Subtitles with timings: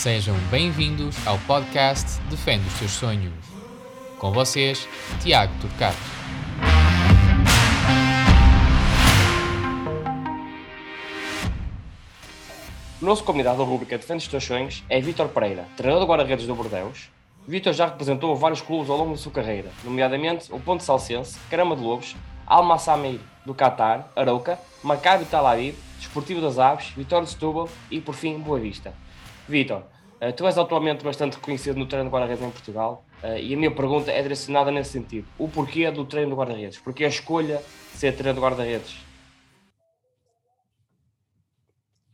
[0.00, 3.34] Sejam bem-vindos ao podcast Defende os Seus Sonhos.
[4.18, 4.88] Com vocês,
[5.22, 5.98] Tiago Turcato.
[12.98, 16.54] Nosso convidado da rubrica Defende os Teus Sonhos é Vítor Pereira, treinador de guarda-redes do
[16.54, 17.10] Bordeus.
[17.46, 21.76] Vítor já representou vários clubes ao longo da sua carreira, nomeadamente o Ponte Salcense, Caramba
[21.76, 27.32] de Lobos, Al Massamir do Qatar, Arouca, Maccabi Tel Aviv, Desportivo das Aves, Vitória de
[27.32, 28.94] Setúbal e, por fim, Boa Vista.
[29.50, 29.84] Vitor,
[30.20, 33.56] eh, tu és atualmente bastante reconhecido no treino de guarda-redes em Portugal eh, e a
[33.56, 35.26] minha pergunta é direcionada nesse sentido.
[35.38, 36.78] O porquê do treino de guarda-redes?
[36.78, 37.60] Porquê a escolha
[37.92, 38.96] de ser treino de guarda-redes?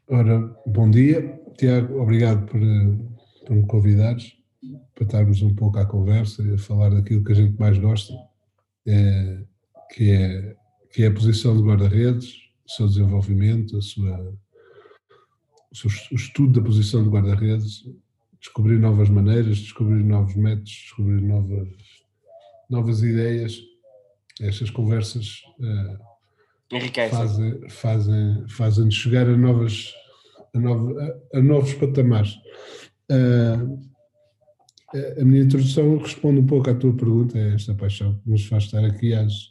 [0.09, 1.41] Ora, bom dia.
[1.59, 2.97] Tiago, obrigado por, eh,
[3.45, 4.37] por me convidares
[4.95, 8.15] para estarmos um pouco à conversa e a falar daquilo que a gente mais gosta,
[8.87, 9.45] é,
[9.93, 10.57] que, é,
[10.93, 12.34] que é a posição de guarda-redes,
[12.67, 14.34] o seu desenvolvimento, a sua
[15.85, 17.84] o estudo da posição de guarda-redes,
[18.41, 21.69] descobrir novas maneiras, descobrir novos métodos, descobrir novas,
[22.70, 23.61] novas ideias.
[24.41, 25.98] Estas conversas uh,
[27.11, 29.92] fazem, fazem, fazem chegar a, novas,
[30.55, 32.34] a, novo, a, a novos patamares.
[33.11, 33.87] Uh,
[35.20, 38.65] a minha introdução responde um pouco à tua pergunta, é esta paixão que nos faz
[38.65, 39.50] estar aqui às,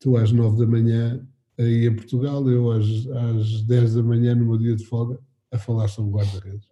[0.00, 1.24] tu às nove da manhã
[1.56, 5.18] aí em Portugal, eu às, às dez da manhã no meu dia de folga,
[5.54, 6.68] a falar sobre guarda-redes.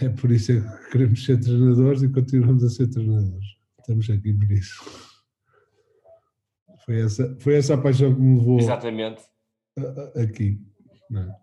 [0.00, 3.46] É por isso que queremos ser treinadores e continuamos a ser treinadores.
[3.78, 5.12] Estamos aqui por isso.
[6.84, 9.22] Foi essa, foi essa a paixão que me levou Exatamente.
[10.20, 10.60] aqui.
[11.14, 11.42] É?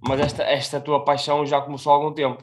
[0.00, 2.42] Mas esta, esta tua paixão já começou há algum tempo.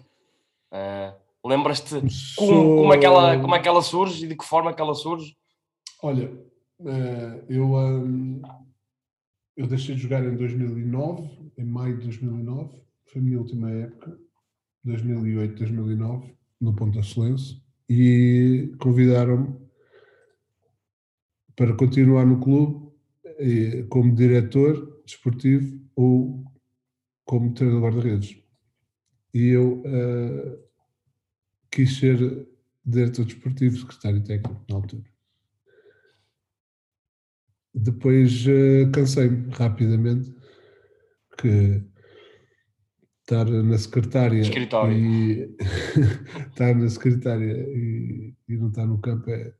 [0.71, 2.02] Uh, Lembras-te
[2.36, 4.73] como, como, é que ela, como é que ela surge e de que forma é
[4.73, 5.38] que ela surge?
[6.02, 6.36] Olha,
[6.79, 8.41] Uh, eu, um,
[9.55, 14.17] eu deixei de jogar em 2009, em maio de 2009, foi a minha última época,
[14.83, 17.58] 2008, 2009, no Ponta Excelência,
[17.89, 19.55] e convidaram-me
[21.55, 22.85] para continuar no clube
[23.89, 26.43] como diretor desportivo ou
[27.25, 28.43] como treinador de guarda-redes.
[29.33, 30.64] E eu uh,
[31.71, 32.47] quis ser
[32.85, 35.14] diretor desportivo, secretário técnico na altura.
[37.75, 40.33] Depois uh, cansei-me rapidamente,
[41.30, 41.83] porque
[43.19, 44.97] estar na secretária Escritório.
[44.97, 45.55] e
[46.49, 49.52] estar na secretária e, e, não estar no campo é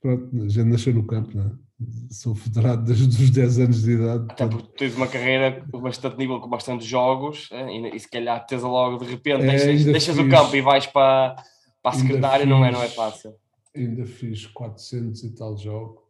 [0.00, 1.64] pronto, já nasceu no campo, não é?
[2.10, 4.26] Sou federado desde os 10 anos de idade.
[4.30, 7.68] Até porque tens uma carreira bastante nível, com bastantes jogos, é?
[7.70, 10.60] e, e, se calhar tens logo de repente, é, deixas, deixas fiz, o campo e
[10.60, 11.36] vais para,
[11.82, 13.34] para a secretária, não é, não é fácil.
[13.76, 16.03] Ainda fiz 400 e tal jogos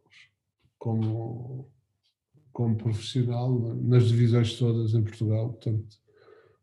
[0.77, 1.69] como,
[2.51, 5.49] como profissional nas divisões todas em Portugal.
[5.49, 5.97] Portanto,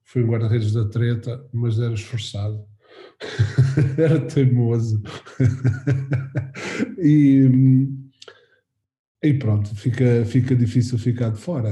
[0.05, 2.65] fui um guarda-redes da treta, mas era esforçado.
[3.99, 5.03] era teimoso.
[6.99, 7.89] e,
[9.23, 11.71] e pronto, fica, fica difícil ficar de fora.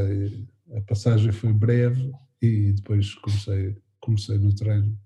[0.76, 4.96] A passagem foi breve e depois comecei, comecei no treino,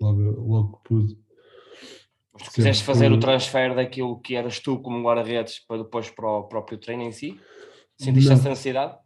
[0.00, 1.23] logo, logo que pude.
[2.34, 6.28] Mas tu quiseste fazer o transfer daquilo que eras tu como guarda-redes para depois para
[6.28, 7.40] o próprio treino em si?
[7.96, 8.98] Sentiste essa necessidade?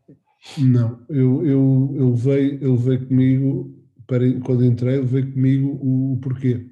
[0.57, 6.21] Não, eu, eu, eu, levei, eu levei comigo, para, quando entrei, levei comigo o, o
[6.21, 6.71] porquê.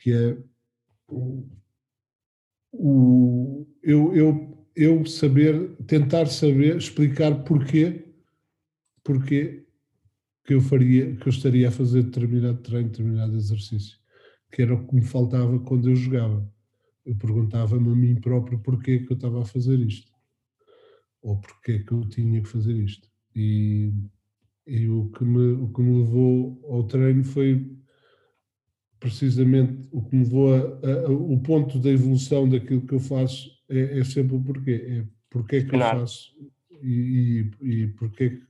[0.00, 0.36] Que é
[1.08, 1.48] o,
[2.72, 8.04] o, eu, eu, eu saber, tentar saber, explicar porquê,
[9.04, 9.64] porquê
[10.44, 13.96] que eu faria, que eu estaria a fazer determinado treino, determinado exercício
[14.56, 16.50] que era o que me faltava quando eu jogava.
[17.04, 20.10] Eu perguntava-me a mim próprio porquê que eu estava a fazer isto,
[21.20, 23.06] ou porquê que eu tinha que fazer isto.
[23.34, 23.92] E,
[24.66, 27.70] e o, que me, o que me levou ao treino foi
[28.98, 33.00] precisamente o que me levou a, a, a, o ponto da evolução daquilo que eu
[33.00, 36.34] faço é, é sempre o porquê, é porquê que eu faço
[36.82, 38.40] e, e, e porquê,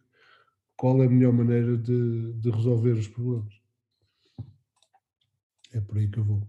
[0.76, 3.56] qual é a melhor maneira de, de resolver os problemas
[5.78, 6.43] é por aí que eu vou.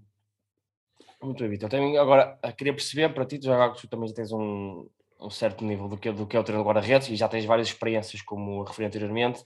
[1.21, 1.69] Muito bem, Vitor.
[1.69, 4.87] Também agora queria perceber para ti, já que tu também tens um,
[5.19, 7.45] um certo nível do que, do que é o treino de guarda-redes e já tens
[7.45, 9.43] várias experiências, como referi anteriormente.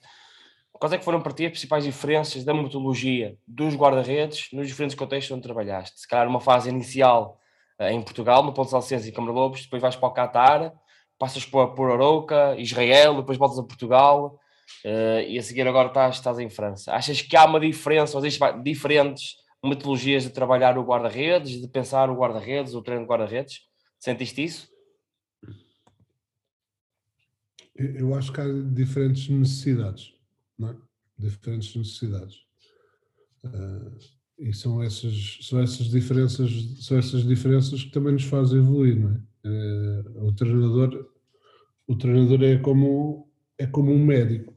[0.73, 4.95] Quais é que foram para ti as principais diferenças da metodologia dos guarda-redes nos diferentes
[4.95, 5.99] contextos onde trabalhaste?
[5.99, 7.39] Se calhar uma fase inicial
[7.77, 10.73] eh, em Portugal, no Ponto de Alcense e Câmara Lobos, depois vais para o Qatar,
[11.19, 14.39] passas por, por Arouca, Israel, depois voltas a Portugal
[14.83, 16.91] uh, e a seguir agora estás, estás em França.
[16.93, 22.09] Achas que há uma diferença, ou existem diferentes metodologias de trabalhar o guarda-redes, de pensar
[22.09, 23.61] o guarda-redes, o treino de guarda-redes?
[23.99, 24.69] Sentiste isso?
[27.75, 30.13] Eu acho que há diferentes necessidades,
[30.57, 30.77] não é?
[31.17, 32.37] Diferentes necessidades.
[33.43, 33.97] Uh,
[34.37, 39.11] e são essas, são essas diferenças, são essas diferenças que também nos fazem evoluir, não
[39.11, 39.31] é?
[39.47, 41.11] Uh, o treinador,
[41.87, 44.55] o treinador é como é como um médico.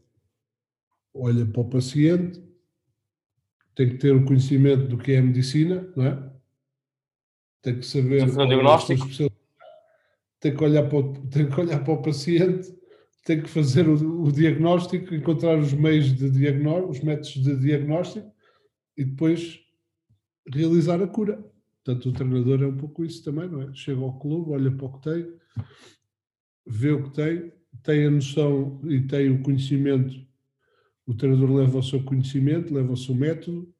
[1.12, 2.42] Olha para o paciente,
[3.74, 6.30] tem que ter o conhecimento do que é a medicina, não é?
[7.62, 9.06] Tem que saber o diagnóstico.
[10.40, 12.74] Tem que olhar para o, tem que olhar para o paciente
[13.24, 18.30] tem que fazer o, o diagnóstico, encontrar os meios de diagnóstico, os métodos de diagnóstico
[18.96, 19.60] e depois
[20.52, 21.42] realizar a cura.
[21.82, 23.72] Portanto, o treinador é um pouco isso também, não é?
[23.74, 25.32] Chega ao clube, olha para o que tem,
[26.66, 30.14] vê o que tem, tem a noção e tem o conhecimento.
[31.06, 33.72] O treinador leva o seu conhecimento, leva o seu método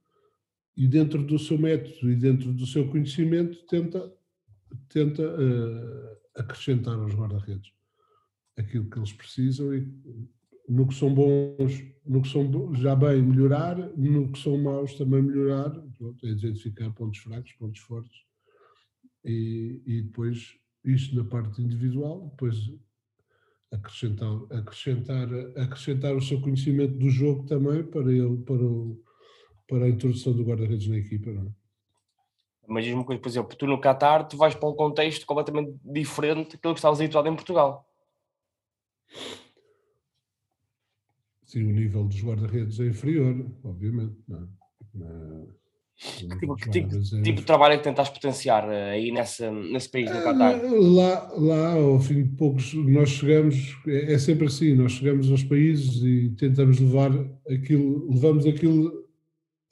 [0.77, 4.13] e dentro do seu método e dentro do seu conhecimento tenta,
[4.89, 7.73] tenta uh, acrescentar aos guarda-redes
[8.57, 9.87] aquilo que eles precisam e
[10.69, 15.23] no que são bons, no que são já bem melhorar, no que são maus também
[15.23, 18.17] melhorar, pronto, é identificar pontos fracos, pontos fortes
[19.25, 20.55] e, e depois
[20.85, 22.57] isto na parte individual, depois
[23.73, 29.03] acrescentar, acrescentar, acrescentar o seu conhecimento do jogo também para ele, para, o,
[29.69, 31.65] para a introdução do guarda-redes na equipa, não é?
[32.67, 36.53] Mas diz-me coisa, por exemplo, tu no Qatar, tu vais para um contexto completamente diferente
[36.53, 37.87] daquilo que estavas habituado em Portugal.
[41.45, 44.17] Sim, o nível dos guarda-redes é inferior, obviamente.
[44.27, 44.49] Não,
[44.95, 45.64] não, que
[45.97, 47.23] tipo, que tipo, é...
[47.23, 50.55] tipo de trabalho é que tentas potenciar eh, aí nessa, nesse país, no Qatar?
[50.55, 55.31] Ah, lá, lá, ao fim de poucos, nós chegamos, é, é sempre assim, nós chegamos
[55.31, 57.11] aos países e tentamos levar
[57.49, 59.07] aquilo, levamos aquilo,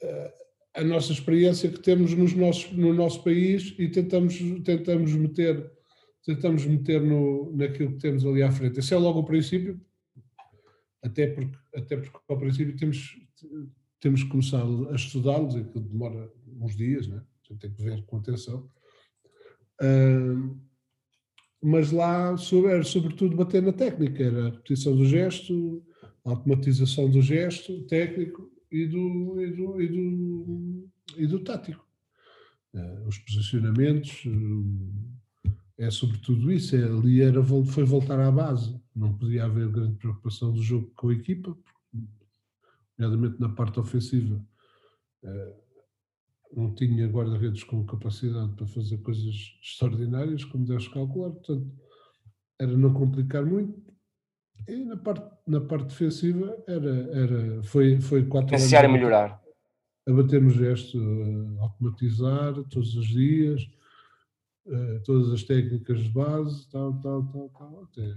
[0.02, 0.34] eh,
[0.74, 5.70] a nossa experiência que temos nos nossos, no nosso país e tentamos, tentamos meter
[6.24, 8.78] tentamos meter no, naquilo que temos ali à frente.
[8.78, 9.80] Esse é logo o princípio,
[11.02, 13.16] até porque, até porque ao princípio temos,
[14.02, 16.28] temos que começar a estudá-los, que demora
[16.60, 17.22] uns dias, né?
[17.60, 18.68] tem que ver com atenção.
[19.80, 20.58] Uh,
[21.62, 22.34] mas lá
[22.68, 25.84] era sobretudo bater na técnica, era a repetição do gesto,
[26.24, 30.88] a automatização do gesto técnico e do, e do, e do,
[31.18, 31.86] e do tático.
[32.74, 39.16] Uh, os posicionamentos, uh, é sobretudo isso, é, ali era, foi voltar à base, não
[39.16, 41.56] podia haver grande preocupação do jogo com a equipa,
[43.02, 44.40] nomeadamente na parte ofensiva,
[45.24, 45.54] eh,
[46.52, 51.70] não tinha guarda-redes com capacidade para fazer coisas extraordinárias, como deves calcular, portanto,
[52.58, 53.82] era não complicar muito,
[54.68, 59.42] e na parte, na parte defensiva era, era, foi, foi quatro Necessário melhorar.
[60.06, 60.98] A bater no gesto,
[61.58, 63.62] a automatizar todos os dias,
[64.66, 68.14] uh, todas as técnicas de base, tal, tal, tal, tal, até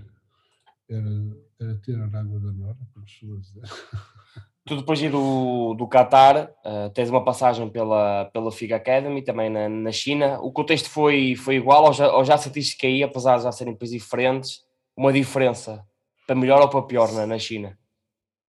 [0.89, 3.63] era, era tirar água da nora, como se dizer.
[4.67, 9.21] Tu depois de ir do, do Qatar, uh, tens uma passagem pela, pela FIG Academy,
[9.21, 10.39] também na, na China.
[10.41, 13.51] O contexto foi, foi igual ou já, ou já sentiste que aí, apesar de já
[13.51, 14.61] serem países diferentes,
[14.97, 15.85] uma diferença
[16.25, 17.77] para melhor ou para pior na, na China?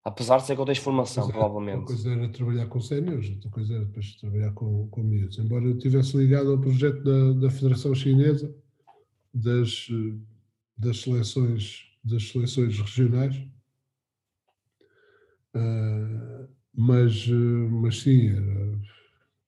[0.02, 1.78] Apesar de ser contexto de formação, provavelmente.
[1.78, 5.38] Uma coisa era trabalhar com séniores, outra coisa era depois trabalhar com, com miúdos.
[5.38, 8.54] Embora eu estivesse ligado ao projeto da, da Federação Chinesa,
[9.34, 9.88] das,
[10.78, 13.37] das, seleções, das seleções regionais,
[15.56, 17.26] uh, mas,
[17.70, 18.78] mas sim, era,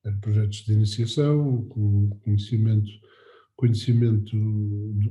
[0.04, 2.90] era projetos de iniciação, com conhecimento,
[3.54, 4.36] conhecimento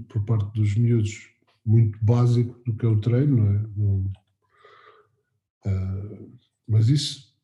[0.09, 1.29] por parte dos miúdos
[1.65, 3.65] muito básico do que é o treino, não é?
[3.75, 4.11] Não,
[5.65, 6.19] ah,
[6.67, 7.35] mas isso,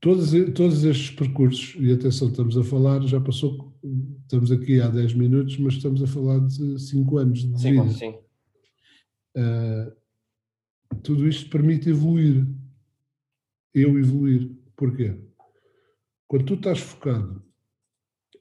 [0.00, 3.74] todos, todos estes percursos, e atenção, estamos a falar, já passou,
[4.22, 7.88] estamos aqui há 10 minutos, mas estamos a falar de 5 anos de sim, vida.
[7.90, 8.14] Sim.
[9.36, 10.03] Uh,
[11.04, 12.46] tudo isto permite evoluir.
[13.72, 14.50] Eu evoluir.
[14.74, 15.16] Porquê?
[16.26, 17.44] Quando tu estás focado,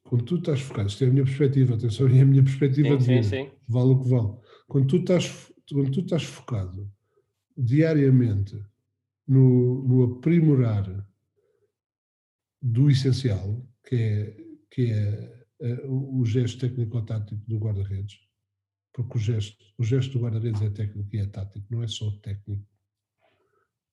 [0.03, 2.97] quando tu estás focado, isto é a minha perspectiva, atenção, é a minha perspectiva sim,
[2.97, 3.51] de vida, sim, sim.
[3.67, 4.37] vale o que vale.
[4.67, 6.89] Quando tu estás, quando tu estás focado
[7.55, 8.59] diariamente
[9.27, 11.07] no, no aprimorar
[12.61, 14.37] do essencial, que é,
[14.71, 18.19] que é, é o gesto técnico-tático do guarda-redes,
[18.93, 22.09] porque o gesto, o gesto do guarda-redes é técnico e é tático, não é só
[22.21, 22.63] técnico.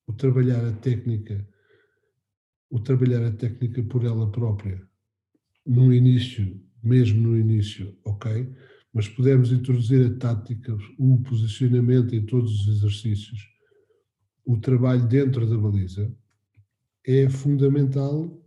[0.07, 1.47] O trabalhar a técnica,
[2.69, 4.81] o trabalhar a técnica por ela própria,
[5.65, 8.53] no início, mesmo no início, ok,
[8.93, 13.47] mas pudermos introduzir a tática, o posicionamento em todos os exercícios,
[14.45, 16.13] o trabalho dentro da baliza
[17.05, 18.37] é fundamental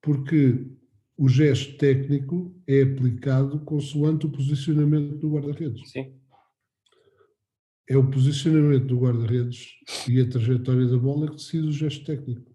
[0.00, 0.77] porque
[1.18, 5.90] o gesto técnico é aplicado consoante o posicionamento do guarda-redes.
[5.90, 6.16] Sim.
[7.90, 9.72] é o posicionamento do guarda-redes
[10.08, 12.54] e a trajetória da bola que decide o gesto técnico.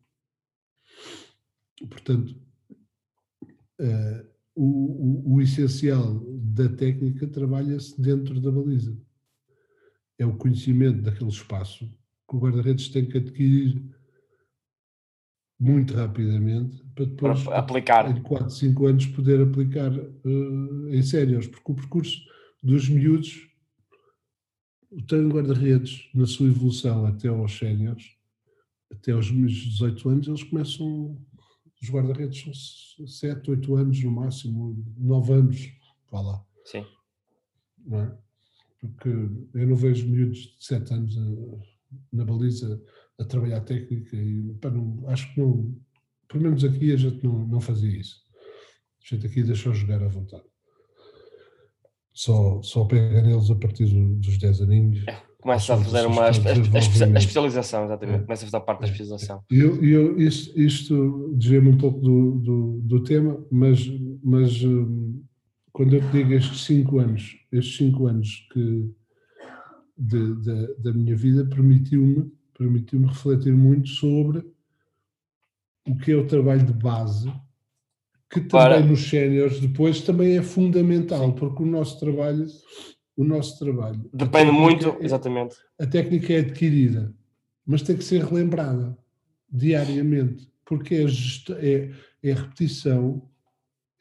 [1.90, 2.40] Portanto,
[3.82, 8.98] uh, o, o, o, essencial da técnica trabalha-se dentro da baliza.
[10.18, 11.86] É o conhecimento daquele espaço
[12.30, 13.84] que o guarda-redes tem que adquirir
[15.60, 18.10] muito rapidamente para depois, para aplicar.
[18.10, 22.22] em 4, 5 anos, poder aplicar uh, em séries, porque o percurso
[22.62, 23.50] dos miúdos,
[24.92, 28.16] o treino de guarda-redes, na sua evolução até aos séniores,
[28.92, 31.18] até aos meus 18 anos, eles começam,
[31.82, 35.74] os guarda-redes são 7, 8 anos no máximo, 9 anos,
[36.12, 36.46] vá lá.
[36.66, 36.86] Sim.
[37.86, 38.18] Não é?
[38.80, 41.62] Porque eu não vejo miúdos de 7 anos uh,
[42.12, 42.82] na baliza
[43.20, 45.76] a trabalhar técnica e pá, não, acho que não,
[46.34, 48.18] pelo menos aqui a gente não, não fazia isso.
[49.04, 50.44] A gente aqui deixou jogar à vontade.
[52.12, 55.08] Só, só pega neles a partir dos 10 aninhos.
[55.08, 58.22] É, começa a fazer uma a, a, especialização, exatamente.
[58.22, 58.24] É.
[58.24, 58.92] Começa a fazer parte da é.
[58.92, 59.44] especialização.
[59.50, 60.94] Eu, eu, isto, isto
[61.38, 63.80] me um pouco do, do, do, tema, mas,
[64.24, 65.24] mas hum,
[65.72, 68.92] quando eu te digo estes 5 anos, estes 5 anos que
[69.98, 74.44] de, de, da minha vida permitiu-me permitiu-me refletir muito sobre
[75.88, 77.32] o que é o trabalho de base,
[78.30, 78.80] que também Para.
[78.80, 82.48] nos séniores depois também é fundamental, porque o nosso trabalho,
[83.16, 85.56] o nosso trabalho depende muito, é, exatamente.
[85.80, 87.14] A técnica é adquirida,
[87.66, 88.98] mas tem que ser relembrada
[89.50, 91.06] diariamente, porque é,
[91.60, 91.92] é,
[92.24, 93.30] é a repetição,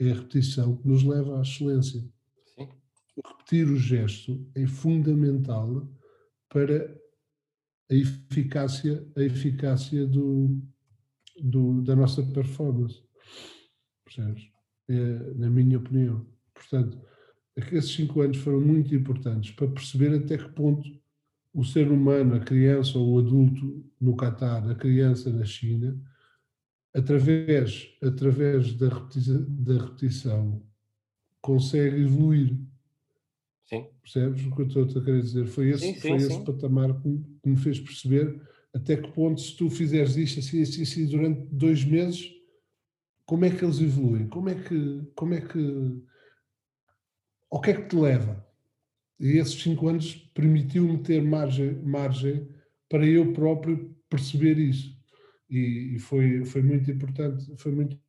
[0.01, 2.01] é a repetição que nos leva à excelência.
[2.55, 2.69] Sim.
[3.25, 5.87] Repetir o gesto é fundamental
[6.49, 6.97] para
[7.91, 10.59] a eficácia, a eficácia do,
[11.41, 13.03] do, da nossa performance.
[14.05, 14.51] Percebes?
[14.89, 14.95] É,
[15.35, 16.27] na minha opinião.
[16.55, 16.99] Portanto,
[17.57, 20.89] esses cinco anos foram muito importantes para perceber até que ponto
[21.55, 26.01] o ser humano, a criança ou o adulto no Catar, a criança na China,
[26.95, 30.63] através, através da, repetição, da repetição
[31.41, 32.57] consegue evoluir.
[33.65, 33.87] Sim.
[34.03, 35.47] Percebes o que eu estou a querer dizer?
[35.47, 37.09] Foi esse, sim, sim, foi esse patamar que
[37.45, 38.41] me fez perceber
[38.75, 42.31] até que ponto, se tu fizeres isto assim, assim, assim, durante dois meses,
[43.27, 44.29] como é que eles evoluem?
[44.29, 45.03] Como é que.
[45.15, 46.03] Como é que
[47.51, 48.45] o que é que te leva?
[49.21, 52.49] E esses cinco anos permitiu-me ter margem, margem
[52.89, 54.97] para eu próprio perceber isso.
[55.51, 58.01] E, e, foi, foi muito importante, foi muito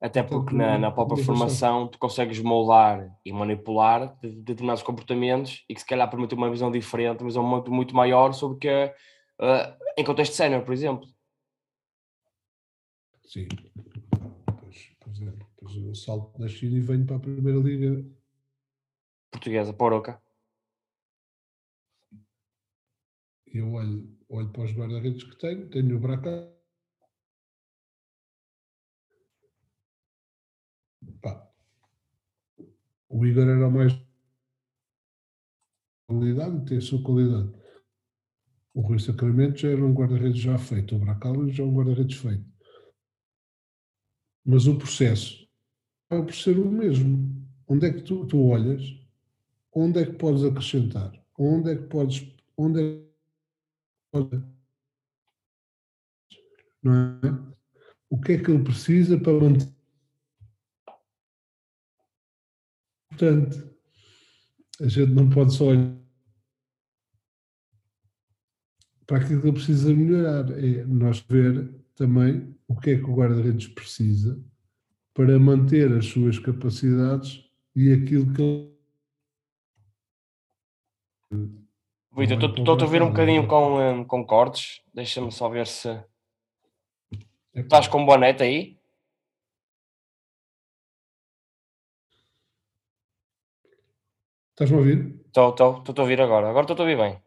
[0.00, 5.80] até porque na, na própria formação tu consegues moldar e manipular determinados comportamentos e que
[5.80, 8.92] se calhar permite uma visão diferente, uma visão muito, muito maior sobre que
[9.40, 11.08] uh, em contexto sénior, por exemplo.
[13.24, 13.48] Sim.
[14.60, 18.04] Pois, por exemplo, depois eu salto da China e venho para a primeira liga
[19.30, 20.20] portuguesa, Poroca.
[23.46, 26.48] Eu olho, olho para os guarda-redes que tenho, tenho o Bracá,
[31.20, 31.48] Pá.
[33.08, 33.92] O Igor era mais
[36.06, 37.61] qualidade, tem a sua qualidade.
[38.74, 42.16] O Rui Sacramento já era um guarda-redes já feito, o Bracal já é um guarda-redes
[42.16, 42.44] feito.
[44.44, 45.48] Mas o processo
[46.10, 47.42] é por ser o mesmo.
[47.68, 48.82] Onde é que tu, tu olhas?
[49.74, 51.12] Onde é que podes acrescentar?
[51.38, 52.34] Onde é que podes.
[52.56, 53.08] Onde é que
[54.10, 54.42] podes.
[56.82, 57.52] Não é?
[58.10, 59.72] O que é que ele precisa para manter
[63.08, 63.76] Portanto,
[64.80, 66.01] a gente não pode só olhar
[69.12, 73.14] para aquilo que ele precisa melhorar, é nós ver também o que é que o
[73.14, 74.42] guarda-redes precisa
[75.12, 77.44] para manter as suas capacidades
[77.76, 78.72] e aquilo que ele.
[82.16, 85.90] Vitor, estou a ouvir um bocadinho com, um, com cortes, deixa-me só ver se.
[85.90, 88.78] É Estás com bonete aí?
[94.52, 95.20] Estás-me a ouvir?
[95.26, 96.48] Estou, estou, estou a ouvir agora.
[96.48, 97.21] Agora estou a ouvir bem.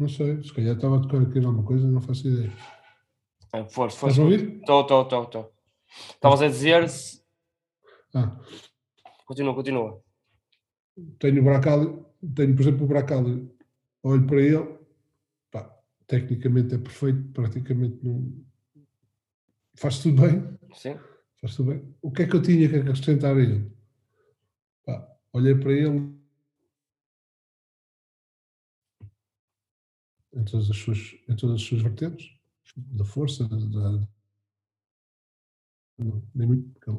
[0.00, 2.50] Não sei, se calhar estava a tocar aqui alguma coisa, não faço ideia.
[3.52, 4.56] É, for, for, Estás a ouvir?
[4.56, 5.52] Estou, estou, estou, estou.
[6.14, 6.88] Estavas a dizer.
[6.88, 7.20] -se...
[8.14, 8.40] Ah.
[9.26, 10.02] Continua, continua.
[11.18, 13.24] Tenho o Bracal, tenho, por exemplo, o Bracal,
[14.02, 14.78] olho para ele,
[15.50, 15.70] pá,
[16.06, 18.32] tecnicamente é perfeito, praticamente não.
[19.76, 20.58] Faz tudo bem.
[20.74, 20.96] Sim.
[21.42, 21.94] Faz tudo bem.
[22.00, 23.70] O que é que eu tinha que acrescentar a ele?
[24.86, 26.10] Pá, olhei para ele,
[30.34, 32.30] em todas as suas, em todas as suas vertentes,
[32.76, 34.08] da força, da,
[36.34, 36.90] nem muito, porque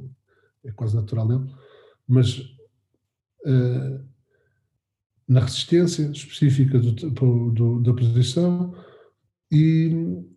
[0.66, 1.52] é quase natural nele,
[2.08, 2.40] mas
[3.46, 4.06] uh,
[5.28, 8.76] na resistência específica do, do, da posição
[9.52, 9.92] e,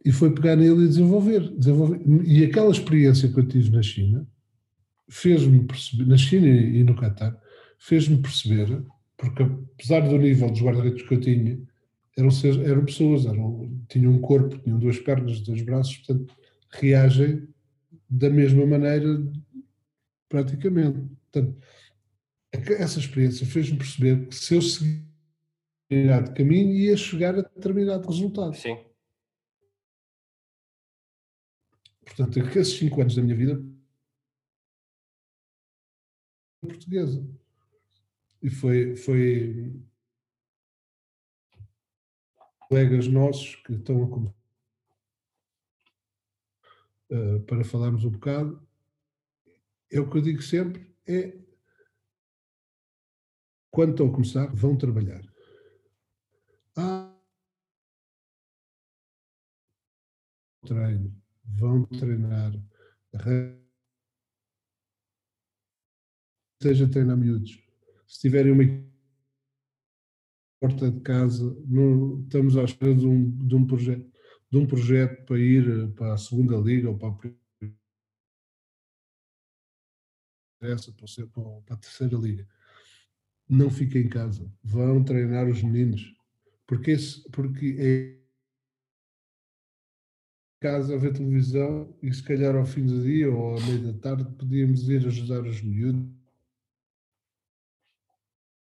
[0.04, 2.00] e foi pegar nele e desenvolver, desenvolver.
[2.24, 4.26] E aquela experiência que eu tive na China
[5.08, 7.38] fez-me perceber, na China e no Catar,
[7.78, 8.84] fez-me perceber,
[9.16, 11.60] porque apesar do nível dos guarda-redes que eu tinha,
[12.16, 12.30] eram,
[12.64, 16.34] eram pessoas, eram, tinham um corpo, tinham duas pernas, dois braços, portanto,
[16.70, 17.48] reagem
[18.08, 19.06] da mesma maneira
[20.28, 21.00] praticamente.
[21.30, 21.60] Portanto,
[22.52, 25.04] essa experiência fez-me perceber que se eu seguir
[25.88, 28.54] determinado caminho ia chegar a determinado resultado.
[28.54, 28.78] Sim.
[32.04, 33.62] Portanto, esses cinco anos da minha vida
[36.60, 37.26] portuguesa.
[38.42, 39.72] E foi, foi
[42.74, 44.08] colegas nossos que estão a
[47.14, 48.60] uh, para falarmos um bocado.
[49.92, 51.38] É o que eu digo sempre, é
[53.70, 55.22] quando estão a começar, vão trabalhar.
[60.66, 61.14] Treino,
[61.44, 62.52] vão treinar,
[66.60, 67.56] seja treinar miúdos.
[68.08, 68.64] Se tiverem uma
[70.64, 71.54] porta de casa,
[72.22, 74.10] estamos à espera de um, de um projeto
[74.50, 77.12] de um projeto para ir eh, para a segunda liga ou para a
[81.66, 82.48] para a terceira liga.
[83.46, 86.16] Não fiquem em casa, vão treinar os meninos,
[86.66, 88.16] porque, esse, porque é
[90.60, 93.98] casa a ver televisão e se calhar ao fim do dia ou à meia da
[93.98, 96.08] tarde podíamos ir ajudar os miúdos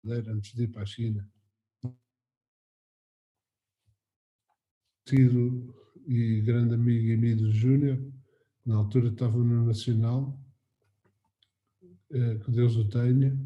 [0.05, 1.29] antes de ir para a China.
[5.11, 5.75] Tido
[6.07, 7.99] e grande amigo Emílio Júnior,
[8.65, 10.39] na altura estava no Nacional,
[12.13, 13.37] eh, que Deus o tenha.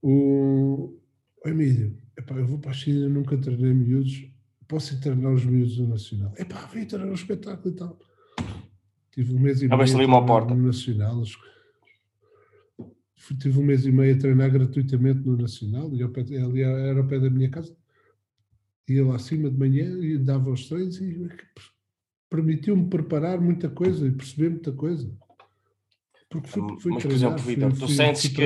[0.00, 0.96] O,
[1.44, 4.30] o Emílio, epá, eu vou para a China, nunca treinei miúdos,
[4.68, 6.32] posso ir treinar os miúdos do Nacional.
[6.38, 7.98] Epá, vem treinar um espetáculo e tal.
[9.10, 9.76] Tive um mês e meio
[10.54, 11.24] no Nacional.
[13.40, 16.04] Tive um mês e meio a treinar gratuitamente no Nacional, e
[16.36, 17.76] ali era ao pé da minha casa
[18.94, 21.28] ia lá acima de manhã e dava os treinos e
[22.30, 25.10] permitiu-me preparar muita coisa e perceber muita coisa.
[26.30, 28.44] Porque foi, foi Mas, por exemplo, Vitor, tu fui, sentes que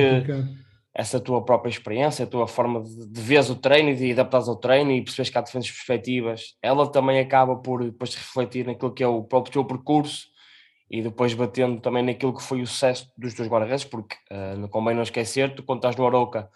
[0.93, 4.47] essa tua própria experiência, a tua forma de, de ver o treino e de adaptar
[4.47, 8.93] ao treino e perceberes que há diferentes perspectivas, ela também acaba por depois refletir naquilo
[8.93, 10.27] que é o próprio teu percurso
[10.89, 14.95] e depois batendo também naquilo que foi o sucesso dos teus guarda-redes, porque uh, convém
[14.95, 16.49] não esquecer, tu quando estás no Aroca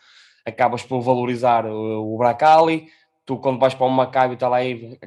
[0.45, 2.87] acabas por valorizar o, o Bracali,
[3.27, 4.97] tu quando vais para uma Maccabi está lá aí,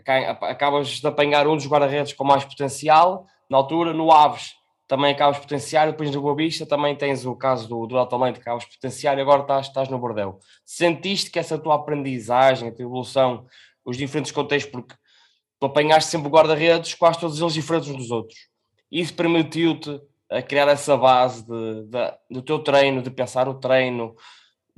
[0.43, 5.37] acabas de apanhar um dos guarda-redes com mais potencial, na altura, no Aves também acabas
[5.37, 8.65] de potenciar, depois no Boa Vista também tens o caso do, do Altamento que acabas
[8.65, 10.41] de potenciar e agora estás, estás no Bordel.
[10.65, 13.47] Sentiste que essa tua aprendizagem, a tua evolução,
[13.85, 14.97] os diferentes contextos, porque
[15.61, 18.37] tu apanhaste sempre guarda-redes, quase todos eles diferentes uns dos outros.
[18.91, 20.01] Isso permitiu-te
[20.49, 24.17] criar essa base de, de, do teu treino, de pensar o treino,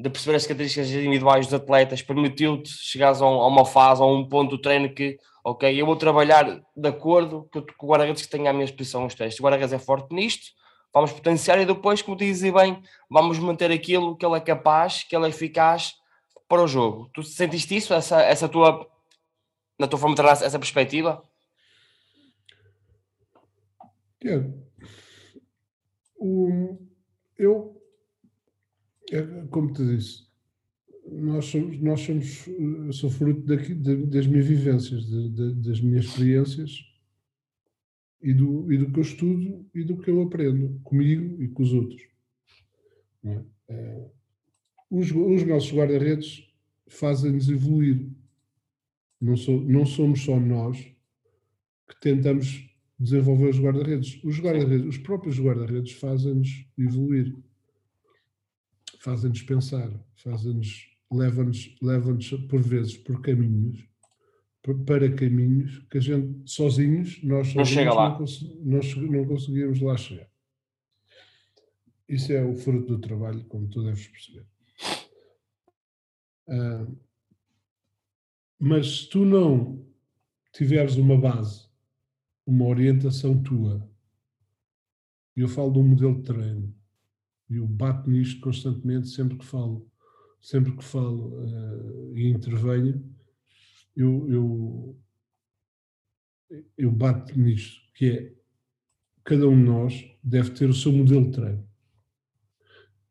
[0.02, 4.04] de perceber as características individuais dos atletas, permitiu-te chegares a, um, a, uma fase, a
[4.04, 8.28] um ponto do treino que, ok, eu vou trabalhar de acordo com, o guarda-redes que
[8.28, 9.38] tenha à minha exposição os testes.
[9.38, 10.46] O guarda-redes é forte nisto,
[10.92, 15.14] vamos potenciar e depois, como dizes bem, vamos manter aquilo que ele é capaz, que
[15.14, 15.94] ele é eficaz
[16.48, 17.08] para o jogo.
[17.14, 18.84] Tu sentiste isso, essa, essa tua,
[19.78, 21.22] na tua forma de treinar essa perspectiva?
[24.24, 24.48] Yeah.
[26.20, 26.88] Um,
[27.38, 27.81] eu
[29.50, 30.24] como te disse,
[31.10, 35.04] nós somos, nós somos eu sou fruto daqui, das minhas vivências,
[35.56, 36.84] das minhas experiências
[38.20, 41.62] e do, e do que eu estudo e do que eu aprendo comigo e com
[41.62, 42.02] os outros.
[43.24, 43.40] É?
[43.68, 44.10] É,
[44.90, 46.48] os, os, nossos guarda-redes
[46.88, 48.06] fazem-nos evoluir.
[49.20, 50.78] Não, sou, não somos só nós
[51.88, 54.22] que tentamos desenvolver os guarda-redes.
[54.22, 57.34] Os, guarda os próprios guarda-redes fazem-nos evoluir
[59.02, 63.84] fazem-nos pensar, fazem-nos, levam-nos, levam-nos por vezes por caminhos,
[64.86, 68.10] para caminhos que a gente sozinhos, nós não, chega lá.
[68.10, 68.26] Não,
[68.64, 70.30] nós não conseguimos lá chegar.
[72.08, 74.46] Isso é o fruto do trabalho, como tu deves perceber.
[76.48, 76.86] Ah,
[78.56, 79.84] mas se tu não
[80.52, 81.66] tiveres uma base,
[82.46, 83.90] uma orientação tua,
[85.34, 86.81] eu falo de um modelo de treino,
[87.52, 89.86] e eu bato nisto constantemente sempre que falo,
[90.40, 93.14] sempre que falo uh, e intervenho,
[93.94, 94.98] eu, eu,
[96.78, 98.34] eu bato nisto, que é
[99.22, 101.68] cada um de nós deve ter o seu modelo de treino.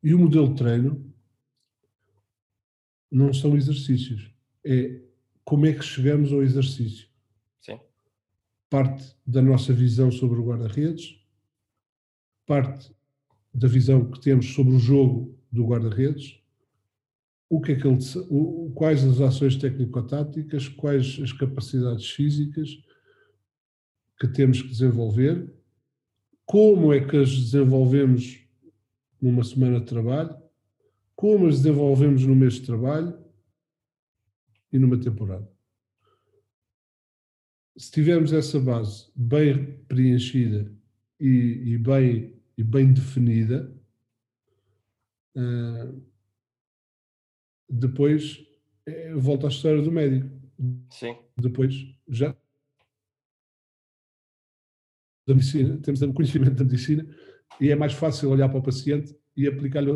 [0.02, 1.14] E o modelo de treino
[3.12, 4.34] não são exercícios,
[4.66, 5.04] é
[5.46, 7.08] como é que chegamos ao exercício.
[7.60, 7.80] Sim.
[8.72, 11.24] Parte da nossa visão sobre o guarda-redes,
[12.48, 12.92] parte
[13.54, 16.40] da visão que temos sobre o jogo do guarda-redes,
[17.50, 22.82] o que é que ele, o, quais as ações técnico-táticas, quais as capacidades físicas
[24.18, 25.54] que temos que desenvolver,
[26.46, 28.40] como é que as desenvolvemos
[29.22, 30.36] numa semana de trabalho,
[31.16, 33.18] como as desenvolvemos no mês de trabalho
[34.72, 35.50] e numa temporada.
[37.78, 40.72] Se tivermos essa base bem preenchida
[41.20, 43.76] e, e bem, e bem definida,
[45.36, 46.02] uh,
[47.68, 48.46] depois
[48.86, 50.30] é, volta à história do médico.
[50.92, 51.18] Sim.
[51.36, 51.74] Depois
[52.08, 52.36] já
[55.26, 57.04] da medicina, temos o conhecimento da medicina
[57.60, 59.92] e é mais fácil olhar para o paciente e aplicar-lhe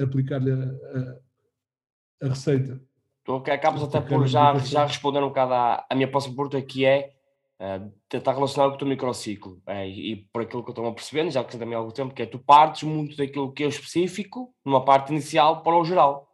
[0.00, 2.80] aplicar a, a, a, receita.
[3.24, 6.84] Tu acabas até por já, já responder um bocado à, à minha próxima pergunta, que
[6.84, 7.13] é
[7.60, 9.62] uh, tentar relacionar com o teu microciclo.
[9.66, 12.14] É, e por aquilo que eu estou a percebendo, já que também há algum tempo,
[12.14, 15.84] que é tu partes muito daquilo que é o específico, numa parte inicial, para o
[15.84, 16.30] geral.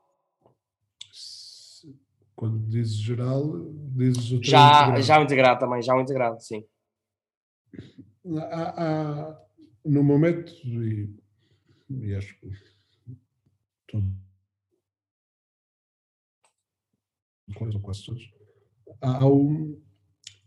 [2.35, 3.45] Quando dizes geral,
[3.95, 5.03] dizes o já, integrado.
[5.03, 6.65] já o integrado também, já o integrado, sim.
[8.39, 9.41] Há, há,
[9.85, 11.15] no momento, e,
[11.91, 12.51] e acho que
[13.89, 14.07] todo,
[17.75, 18.33] ou quase todos,
[19.03, 19.79] há, há um,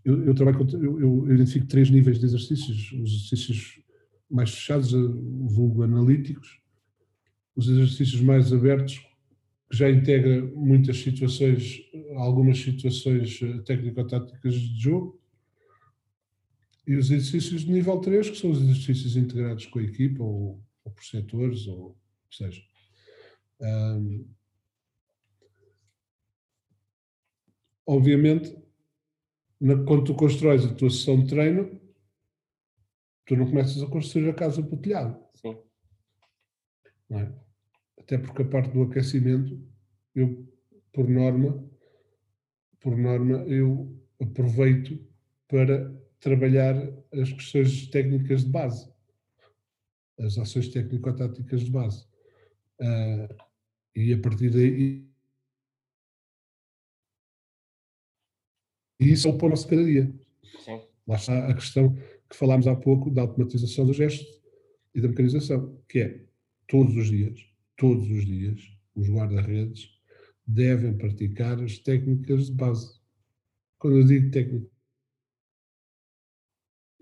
[0.04, 3.80] eu, eu, trabalho com, eu, eu, identifico três níveis de exercícios, os exercícios
[4.30, 6.60] mais fechados, vulgo analíticos,
[7.56, 8.98] os exercícios mais abertos,
[9.70, 11.82] que já integra muitas situações,
[12.16, 15.20] algumas situações eh, técnico-táticas de jogo,
[16.86, 20.62] e os exercícios de nível 3, que são os exercícios integrados com a equipa, ou,
[20.84, 21.96] ou por setores, ou o
[22.30, 22.62] que seja.
[23.62, 24.26] Um,
[27.86, 28.63] obviamente,
[29.64, 31.80] na, quando tu constróis a tua sessão de treino,
[33.26, 35.24] tu não começas a construir a casa para o telhado.
[35.36, 35.58] Sim.
[37.12, 37.32] É?
[37.98, 39.58] Até porque a parte do aquecimento,
[40.14, 40.46] eu,
[40.92, 41.64] por norma,
[42.82, 45.00] por norma, eu aproveito
[45.48, 46.76] para trabalhar
[47.14, 48.92] as questões técnicas de base,
[50.20, 52.06] as ações técnico-táticas de base.
[52.82, 53.34] Uh,
[53.96, 55.13] e a partir daí.
[59.04, 60.10] E isso é o nosso cada dia.
[60.64, 60.82] Sim.
[61.06, 61.94] Lá está a questão
[62.30, 64.26] que falámos há pouco da automatização do gesto
[64.96, 66.24] e da mecanização, que é
[66.68, 68.62] todos os dias, todos os dias,
[68.96, 69.90] os guarda-redes
[70.46, 72.98] devem praticar as técnicas de base.
[73.78, 74.70] Quando eu digo técnicas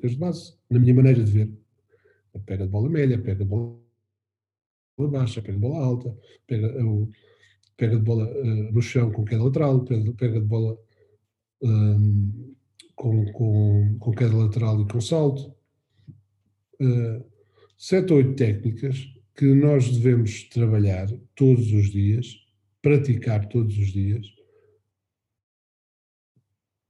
[0.02, 1.54] de base, na minha maneira de ver,
[2.34, 3.80] a pega de bola média, pega de bola
[4.98, 6.74] baixa, pega de bola alta, pega,
[7.78, 10.78] pega de bola uh, no chão com queda lateral, pega, pega de bola
[11.62, 12.54] um,
[12.95, 15.54] com, com, com queda lateral e com salto.
[16.80, 17.24] Uh,
[17.78, 22.36] sete ou oito técnicas que nós devemos trabalhar todos os dias,
[22.82, 24.28] praticar todos os dias,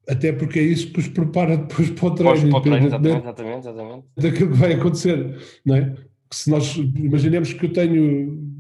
[0.07, 2.49] até porque é isso que os prepara depois para o treino.
[2.49, 4.07] Para o treino exatamente, exatamente, exatamente.
[4.17, 5.95] Daquilo que vai acontecer, não é?
[6.29, 8.51] Que se nós imaginemos que eu tenho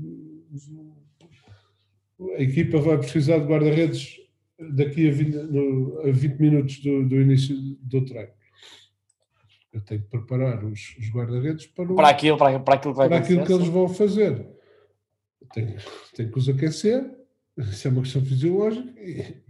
[2.37, 4.20] a equipa vai precisar de guarda-redes
[4.69, 8.31] daqui a 20, no, a 20 minutos do, do, início do treino.
[9.73, 13.17] Eu tenho que preparar os, os guarda-redes para, para, aquilo, para, para aquilo que, para
[13.17, 14.47] aquilo que eles vão fazer.
[15.53, 15.77] Tenho,
[16.15, 17.09] tenho que os aquecer,
[17.57, 19.41] isso é uma questão fisiológica, e,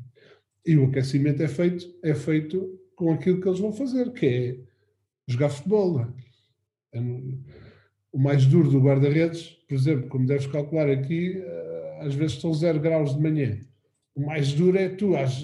[0.65, 4.57] e o aquecimento é feito, é feito com aquilo que eles vão fazer, que é
[5.27, 6.01] jogar futebol.
[6.01, 6.07] É?
[6.93, 7.01] É
[8.11, 12.53] o mais duro do guarda-redes, por exemplo, como deves calcular aqui, eh, às vezes estão
[12.53, 13.59] 0 graus de manhã.
[14.15, 15.41] O mais duro é tu, às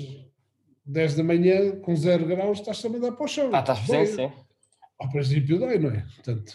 [0.85, 3.49] 10 da manhã, com 0 graus, estás a mandar para o chão.
[3.53, 4.31] Ah, estás sim, sim.
[4.99, 6.01] Ao princípio dói, não é?
[6.01, 6.53] Portanto,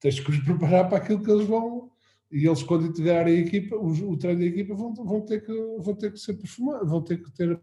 [0.00, 1.90] tens que os preparar para aquilo que eles vão.
[2.30, 5.52] E eles, quando integrarem a equipa, o, o treino da equipa, vão, vão, ter que,
[5.78, 7.60] vão ter que ser performados, vão ter que ter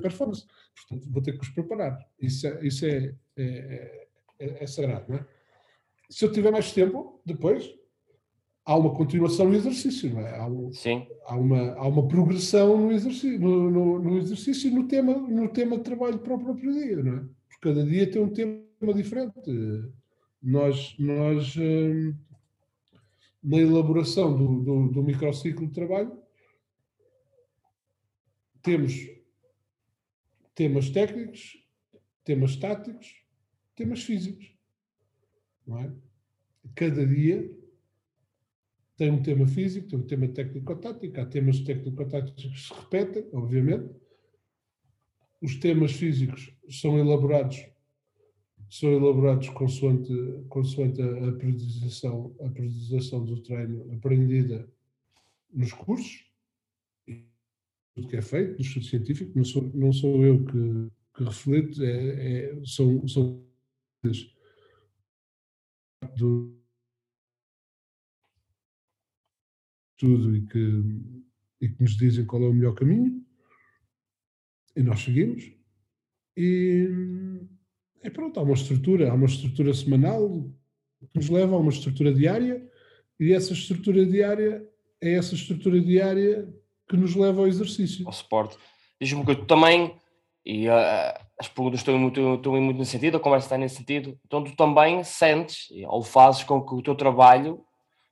[0.00, 0.46] performance.
[0.74, 1.98] Portanto, vou ter que os preparar.
[2.18, 5.26] Isso é, isso é, é, é, é sagrado, não é?
[6.08, 7.72] Se eu tiver mais tempo, depois
[8.70, 10.38] há uma continuação no exercício, não é?
[10.38, 11.04] Há, um, Sim.
[11.26, 15.76] há, uma, há uma progressão no exercício, no, no, no, exercício no tema, no tema
[15.76, 17.20] de trabalho para o próprio dia, não é?
[17.48, 19.34] Porque cada dia tem um tema diferente.
[20.40, 22.14] Nós, nós hum,
[23.42, 26.16] na elaboração do, do, do microciclo de trabalho,
[28.62, 29.10] temos
[30.54, 31.60] temas técnicos,
[32.22, 33.24] temas táticos,
[33.74, 34.54] temas físicos.
[35.66, 35.92] Não é?
[36.76, 37.59] Cada dia
[39.00, 43.94] tem um tema físico, tem um tema técnico-tático, há temas técnico-táticos que se repetem, obviamente.
[45.40, 47.64] Os temas físicos são elaborados
[48.68, 50.12] são elaborados consoante,
[50.50, 54.68] consoante a, periodização, a periodização do treino aprendida
[55.50, 56.30] nos cursos,
[57.94, 62.50] tudo que é feito, no estudo científico, não sou, não sou eu que, que é,
[62.50, 63.42] é, são, são
[66.16, 66.59] do
[70.00, 70.82] tudo e que,
[71.60, 73.22] e que nos dizem qual é o melhor caminho
[74.74, 75.52] e nós seguimos
[76.34, 76.88] e,
[78.02, 80.50] e pronto, há uma estrutura, há uma estrutura semanal
[81.12, 82.66] que nos leva a uma estrutura diária
[83.18, 84.66] e essa estrutura diária
[85.02, 86.48] é essa estrutura diária
[86.88, 88.06] que nos leva ao exercício.
[88.06, 88.56] Ao suporte.
[89.00, 89.94] Diz-me que tu também,
[90.44, 90.72] e uh,
[91.38, 94.56] as perguntas estão muito, estão muito nesse sentido, a conversa está nesse sentido, então tu
[94.56, 97.64] também sentes ou fazes com que o teu trabalho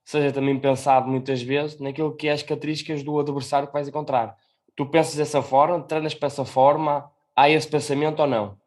[0.09, 4.39] seja também pensado muitas vezes naquilo que é as características do adversário que vais encontrar.
[4.75, 8.59] Tu pensas dessa forma, treinas para essa forma, há esse pensamento ou não?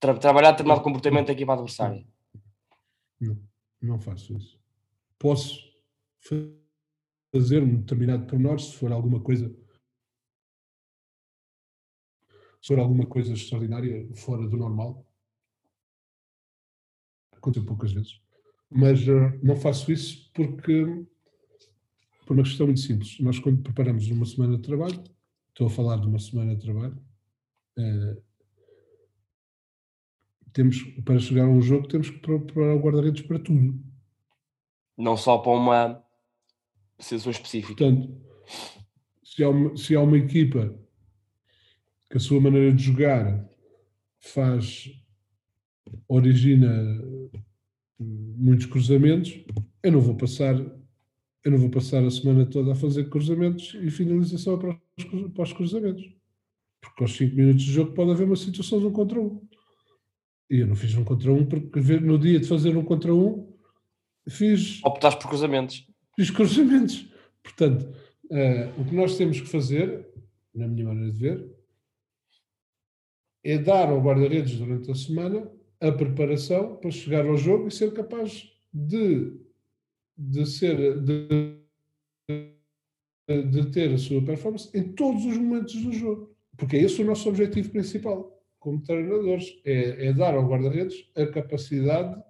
[0.00, 2.02] Tra trabalhar determinado comportamento da equipa adversária.
[3.20, 3.38] Não,
[3.82, 4.58] não faço isso.
[5.18, 5.60] Posso
[7.30, 9.54] fazer um determinado pormenor se for alguma coisa
[12.58, 15.06] se for alguma coisa extraordinária fora do normal.
[17.32, 18.21] Aconteceu poucas vezes
[18.74, 20.84] mas uh, não faço isso porque,
[22.26, 23.18] por uma questão muito simples.
[23.20, 25.02] Nós, quando preparamos uma semana de trabalho,
[25.48, 26.96] estou a falar de uma semana de trabalho,
[27.78, 28.22] uh,
[30.52, 33.80] temos, para chegar a um jogo, temos que preparar o guarda-redes para tudo.
[34.96, 36.04] Não só para uma
[36.98, 37.74] situação específica.
[37.74, 38.20] Portanto,
[39.24, 40.78] se há, uma, se há uma equipa
[42.10, 43.48] que a sua maneira de jogar
[44.20, 44.90] faz,
[46.06, 46.68] origina
[48.02, 49.38] muitos cruzamentos,
[49.82, 50.54] eu não vou passar
[51.44, 55.42] eu não vou passar a semana toda a fazer cruzamentos e finalização para os, para
[55.42, 56.08] os cruzamentos.
[56.80, 59.42] Porque aos 5 minutos de jogo pode haver uma situação de um contra um.
[60.48, 63.52] E eu não fiz um contra um porque no dia de fazer um contra um
[64.28, 64.80] fiz.
[64.84, 65.86] Optaste por cruzamentos.
[66.14, 67.08] Fiz cruzamentos.
[67.42, 67.92] Portanto,
[68.30, 70.06] uh, o que nós temos que fazer,
[70.54, 71.50] na minha maneira de ver,
[73.42, 75.50] é dar ao guarda-redes durante a semana
[75.82, 79.36] a preparação para chegar ao jogo e ser capaz de,
[80.16, 81.58] de ser de,
[83.50, 86.34] de ter a sua performance em todos os momentos do jogo.
[86.56, 91.26] Porque é esse o nosso objetivo principal como treinadores, é, é dar ao guarda-redes a
[91.26, 92.22] capacidade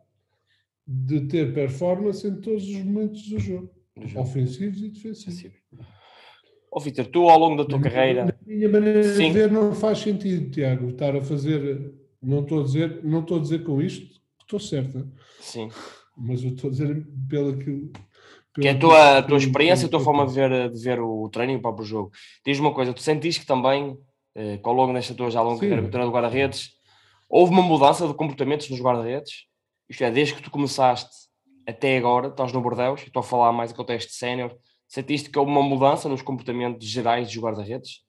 [0.87, 3.71] de ter performance em todos os momentos do jogo,
[4.17, 5.59] ofensivos e defensivos.
[5.75, 8.25] Ó oh, Vitor, tu ao longo da tua na carreira.
[8.25, 9.27] Na minha maneira Sim.
[9.27, 13.38] de ver, não faz sentido, Tiago, estar a fazer não estou a dizer, não estou
[13.38, 14.06] a dizer com isto
[14.38, 15.06] que estou certa.
[15.40, 15.68] Sim.
[16.16, 17.90] Mas eu estou a dizer pelo aquilo.
[18.54, 21.28] Que é a tua, a tua experiência, a tua forma de ver, de ver o
[21.30, 22.11] treino e o próprio jogo.
[22.44, 23.96] Diz uma coisa, tu sentiste que também,
[24.35, 26.70] eh, ao longo desta tua já longa carreira do guarda-redes,
[27.30, 29.46] houve uma mudança de comportamentos nos guarda-redes?
[29.88, 31.11] Isto é, desde que tu começaste
[31.66, 34.54] até agora, estás no Bordeus, estou a falar mais em contexto sénior,
[34.87, 38.02] sentiste que houve uma mudança nos comportamentos gerais dos guarda-redes?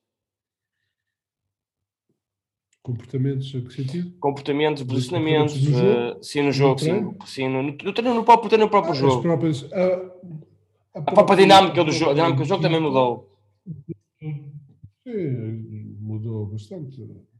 [2.83, 4.11] Comportamentos, a que sentido?
[4.19, 8.91] Comportamentos, posicionamentos, uh, sim no jogo, sim, sim no, no, treino, no, próprio, no próprio
[8.91, 9.21] ah, jogo.
[9.21, 13.33] Próprias, a, a, a, própria, própria dinâmica do jogo, a dinâmica do jogo também mudou.
[14.21, 16.99] Sim, mudou bastante,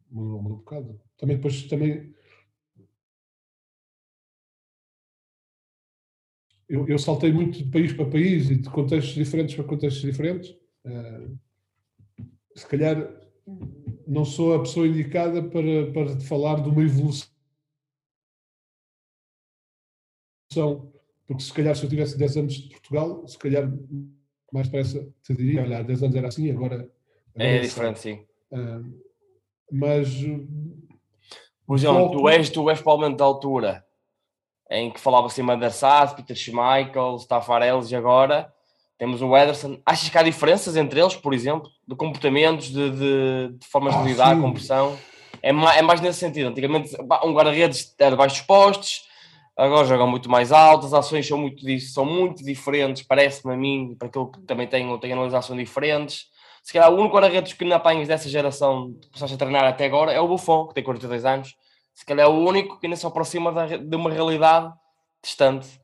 [0.10, 0.98] mudou, mudou um bocado.
[1.18, 2.14] Também depois também
[6.70, 10.52] eu, eu, saltei muito de país para país e de contextos diferentes para contextos diferentes.
[10.86, 11.38] Uh,
[12.56, 13.23] se calhar
[14.08, 17.32] não sou a pessoa indicada para, para falar de uma evolução.
[21.26, 23.72] Porque se calhar se eu tivesse 10 anos de Portugal, se calhar
[24.52, 26.76] mais depressa te diria, olha, há 10 anos era assim, agora...
[26.76, 26.92] agora
[27.36, 28.26] é, é diferente, sim.
[28.52, 29.02] Uh,
[29.72, 30.10] mas...
[31.66, 33.86] Por exemplo, tu és, tu és provavelmente da altura
[34.70, 38.54] em que falava assim Mandarsat, Peter Schmeichel, Stafareles e agora
[38.98, 39.80] temos o Ederson.
[39.86, 44.02] Achas que há diferenças entre eles, por exemplo, de comportamentos, de, de, de formas ah,
[44.02, 44.42] de lidar sim.
[44.42, 44.98] com pressão?
[45.42, 46.50] É mais, é mais nesse sentido.
[46.50, 49.04] Antigamente, um guarda-redes era baixos postos,
[49.58, 53.96] agora jogam muito mais alto, as ações são muito, são muito diferentes, parece-me a mim,
[53.98, 56.28] para aquilo que também tenho, tenho analisações diferentes.
[56.62, 59.86] Se calhar o único guarda-redes que não apanhas dessa geração que começaste a treinar até
[59.86, 61.56] agora é o Buffon, que tem 42 anos.
[61.94, 64.74] Se calhar é o único que ainda se aproxima de uma realidade
[65.22, 65.83] distante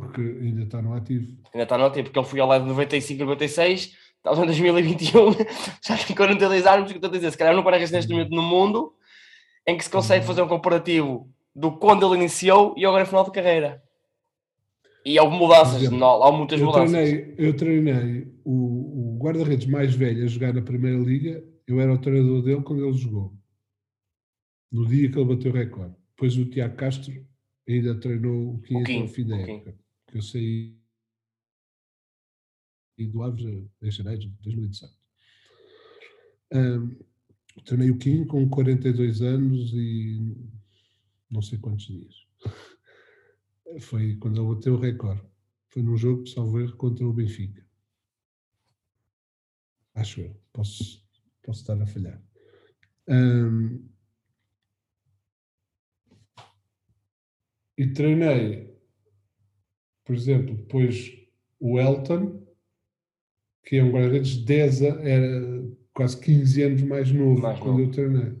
[0.00, 1.36] porque ainda está no ativo.
[1.54, 4.46] Ainda está no ativo, porque ele foi ao lado de 95 e 96, estamos em
[4.46, 5.32] 2021,
[5.86, 8.92] já tem 42 anos, estou a dizer, se calhar não parece neste momento no mundo
[9.66, 13.24] em que se consegue fazer um comparativo do quando ele iniciou e agora é final
[13.24, 13.82] de carreira.
[15.04, 16.90] E houve mudanças, exemplo, não, há muitas eu mudanças.
[16.90, 21.92] Treinei, eu treinei o, o guarda-redes mais velho a jogar na Primeira Liga, eu era
[21.92, 23.32] o treinador dele quando ele jogou.
[24.70, 25.94] No dia que ele bateu o recorde.
[26.10, 27.14] Depois o Tiago Castro
[27.66, 29.74] ainda treinou o Kim até o fim da época.
[30.10, 30.80] Que eu saí
[32.98, 33.44] do Aves
[33.82, 34.94] em janeiro de 2017.
[36.52, 36.98] Um,
[37.64, 40.36] treinei o Kim com 42 anos e
[41.30, 42.26] não sei quantos dias.
[43.80, 45.22] Foi quando ele bateu o recorde.
[45.68, 47.64] Foi num jogo, salvo erro, contra o Benfica.
[49.94, 50.36] Acho eu.
[50.52, 51.06] Posso,
[51.42, 52.20] posso estar a falhar.
[53.08, 53.88] Um,
[57.78, 58.69] e treinei,
[60.10, 61.16] por exemplo, depois
[61.60, 62.44] o Elton,
[63.64, 65.62] que é um guarda-redes 10 era
[65.94, 67.82] quase 15 anos mais novo mais quando novo.
[67.82, 68.36] eu treinei.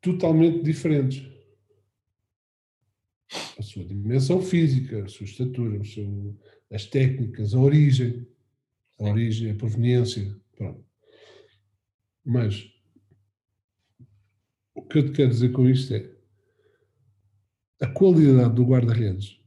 [0.00, 1.24] Totalmente diferentes.
[3.56, 6.36] A sua dimensão física, a sua estatura, seu,
[6.72, 8.26] as técnicas, a origem,
[8.98, 10.36] a origem, a proveniência.
[10.56, 10.84] Pronto.
[12.24, 12.68] Mas
[14.74, 16.11] o que eu te quero dizer com isto é
[17.82, 19.40] a qualidade do guarda-redes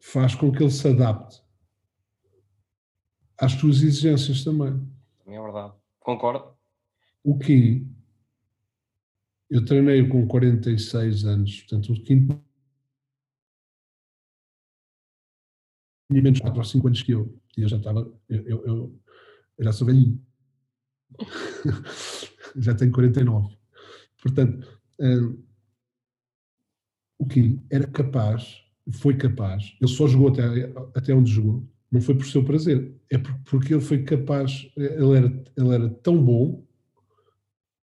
[0.00, 1.42] faz com que ele se adapte
[3.36, 4.72] às tuas exigências também.
[5.18, 5.74] Também é verdade.
[5.98, 6.56] Concordo.
[7.24, 7.92] O Kim,
[9.50, 12.28] eu treinei com 46 anos, portanto, o Kim
[16.08, 17.36] tinha menos 4 ou 5 anos que eu.
[17.56, 19.00] E eu já estava, eu, eu, eu,
[19.58, 20.24] eu já sou velhinho.
[22.56, 23.56] já tenho 49.
[24.22, 25.51] Portanto, um,
[27.22, 30.42] o Kim era capaz, foi capaz, ele só jogou até,
[30.92, 35.44] até onde jogou, não foi por seu prazer, é porque ele foi capaz, ele era,
[35.56, 36.66] ele era tão bom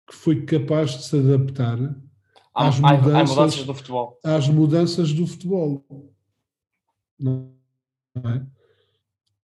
[0.08, 1.78] que foi capaz de se adaptar
[2.54, 4.20] há, às, mudanças, há mudanças do futebol.
[4.24, 5.86] Às mudanças do futebol.
[7.20, 7.52] Não
[8.24, 8.48] é?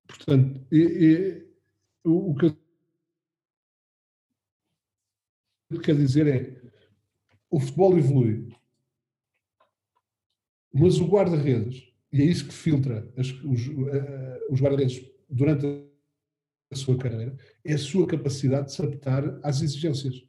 [0.06, 1.46] Portanto, e, e,
[2.04, 2.56] o, o que
[5.70, 6.62] eu quero dizer é
[7.50, 8.61] o futebol evolui.
[10.72, 15.66] Mas o guarda-redes, e é isso que filtra as, os, uh, os guarda-redes durante
[16.70, 20.24] a sua carreira, é a sua capacidade de se adaptar às exigências.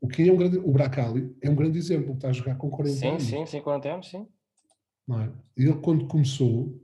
[0.00, 2.68] O que é um grande, o Bracali é um grande exemplo, está a jogar com
[2.68, 3.22] 40 sim, anos.
[3.22, 4.26] Sim, sim, 40 anos, sim.
[5.06, 5.32] Não é?
[5.56, 6.80] Ele quando começou,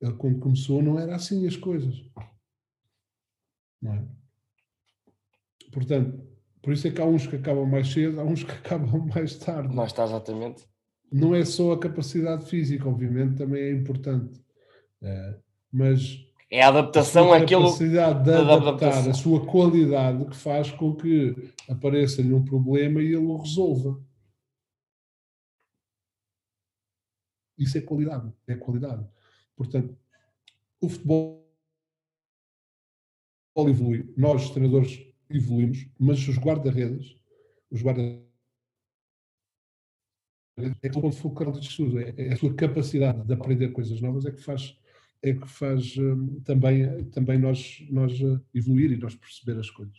[0.00, 1.94] ele quando começou não era assim as coisas.
[3.80, 4.04] Não é?
[5.72, 6.26] Portanto,
[6.60, 9.36] por isso é que há uns que acabam mais cedo, há uns que acabam mais
[9.38, 9.74] tarde.
[9.74, 10.68] Não está exatamente.
[11.10, 14.40] Não é só a capacidade física, obviamente, também é importante.
[15.00, 15.38] É,
[15.72, 17.64] mas é a adaptação a àquilo.
[17.64, 23.16] capacidade de adaptar a sua qualidade que faz com que apareça-lhe um problema e ele
[23.16, 24.02] o resolva.
[27.58, 28.32] Isso é qualidade.
[28.46, 29.06] É qualidade.
[29.54, 29.94] Portanto,
[30.80, 31.44] o futebol
[33.56, 34.14] evolui.
[34.16, 37.16] Nós, treinadores, evoluímos, mas os guarda-redes,
[37.70, 38.27] os guarda-redes
[40.82, 44.26] é o ponto focal de estudo, é, é a sua capacidade de aprender coisas novas
[44.26, 44.76] é que faz
[45.22, 49.96] é que faz um, também, também nós, nós uh, evoluir e nós perceber as coisas.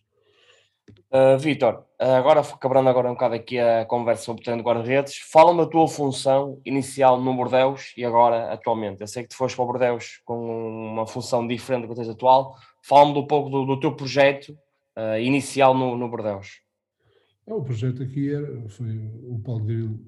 [1.12, 5.17] Uh, Vitor, agora quebrando agora um bocado aqui a conversa sobre o treino de guarda-redes,
[5.17, 9.02] fala-me da tua função inicial no Bordeus e agora atualmente.
[9.02, 12.10] Eu sei que tu foste para o Bordeus com uma função diferente da que tens
[12.10, 12.56] atual.
[12.82, 14.58] Fala-me um pouco do, do teu projeto
[14.98, 16.62] uh, inicial no, no Bordeus?
[17.45, 20.00] É, o projeto aqui era, foi o Paulo Grilo,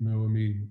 [0.00, 0.68] meu amigo,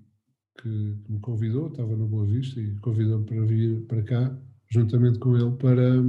[0.60, 4.38] que, me convidou, estava no Boa Vista e convidou-me para vir para cá,
[4.70, 6.02] juntamente com ele, para,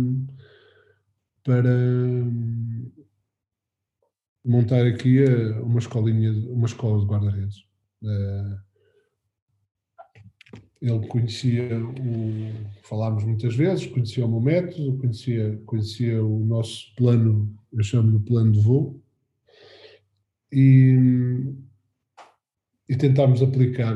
[1.43, 1.75] para
[4.45, 5.23] montar aqui
[5.61, 7.63] uma escolinha, uma escola de guarda-redes.
[8.03, 8.57] Eh,
[10.81, 17.53] ele conhecia, o, falámos muitas vezes, conhecia o meu método, conhecia, conhecia o nosso plano,
[17.73, 19.01] eu chamo-lhe plano de voo,
[20.51, 21.53] e,
[22.89, 23.95] e tentámos aplicar,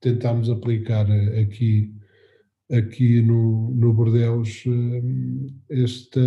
[0.00, 1.10] tentámos aplicar
[1.42, 1.92] aqui,
[2.70, 4.64] aqui no, no Bordeus
[5.68, 6.20] este,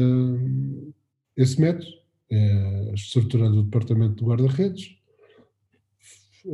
[1.37, 1.89] esse método,
[2.29, 4.97] é, estruturando o departamento de guarda-redes,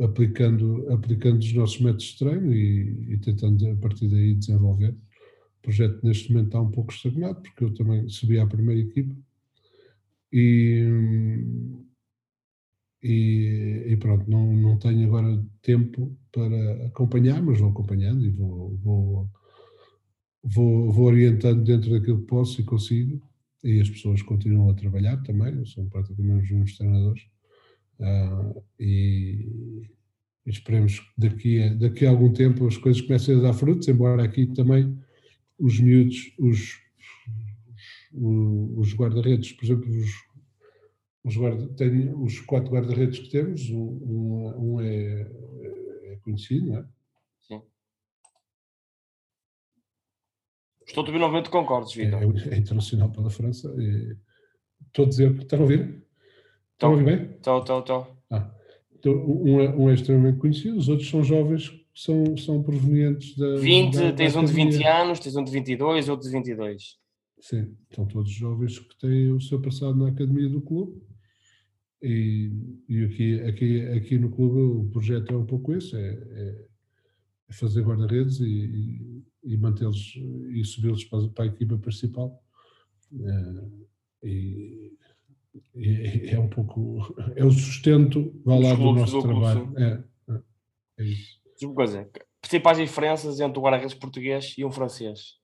[0.02, 4.90] aplicando, aplicando os nossos métodos de treino e, e, tentando a partir daí desenvolver.
[4.90, 9.14] O projeto neste momento está um pouco estagnado, porque eu também subi à primeira equipa
[10.32, 10.84] e,
[13.02, 18.76] e, e, pronto, não, não tenho agora tempo para acompanhar, mas vou acompanhando e vou,
[18.78, 19.30] vou,
[20.42, 23.22] vou, vou orientando dentro daquilo que posso e consigo.
[23.62, 27.22] E as pessoas continuam a trabalhar também, são praticamente os meus treinadores
[28.78, 29.82] e,
[30.46, 33.88] e esperemos que daqui a, daqui a algum tempo as coisas comecem a dar frutos,
[33.88, 34.96] embora aqui também
[35.58, 36.78] os miúdos, os,
[38.12, 40.10] os, os guarda-redes, por exemplo, os,
[41.28, 46.84] os, guarda, tem, os quatro guarda-redes que temos, um, um é, é, conhecido, não é?
[47.42, 47.62] Sim.
[50.86, 52.22] Estou a novamente concordo, Vitor.
[52.22, 53.68] É, é, internacional pela França.
[53.78, 54.16] É,
[54.86, 56.02] estou a dizer, estão a ouvir?
[56.72, 57.30] Estão a ouvir bem?
[57.36, 58.16] Estou, estou, estou.
[58.30, 58.50] Ah,
[58.98, 63.36] então, um, é, um é extremamente conhecido, os outros são jovens que são, são provenientes
[63.36, 63.56] da.
[63.56, 66.96] 20, da, tens da um de 20 anos, tens um de 22, outro de 22.
[67.38, 71.06] Sim, são todos jovens que têm o seu passado na academia do clube.
[72.00, 72.52] E,
[72.88, 76.64] e aqui, aqui, aqui no clube o projeto é um pouco esse: é, é,
[77.50, 80.14] fazer guarda-redes e, e, e mantê-los
[80.50, 82.40] e subi-los para, para, a equipa principal.
[83.20, 84.92] É, e,
[85.74, 87.14] e, é um pouco.
[87.34, 89.72] É o sustento, vá lá, do nosso do trabalho.
[89.76, 90.40] É, é,
[90.98, 91.40] é isso.
[91.54, 92.08] Diz uma coisa:
[92.40, 95.37] principais diferenças entre o guarda-redes português e um francês?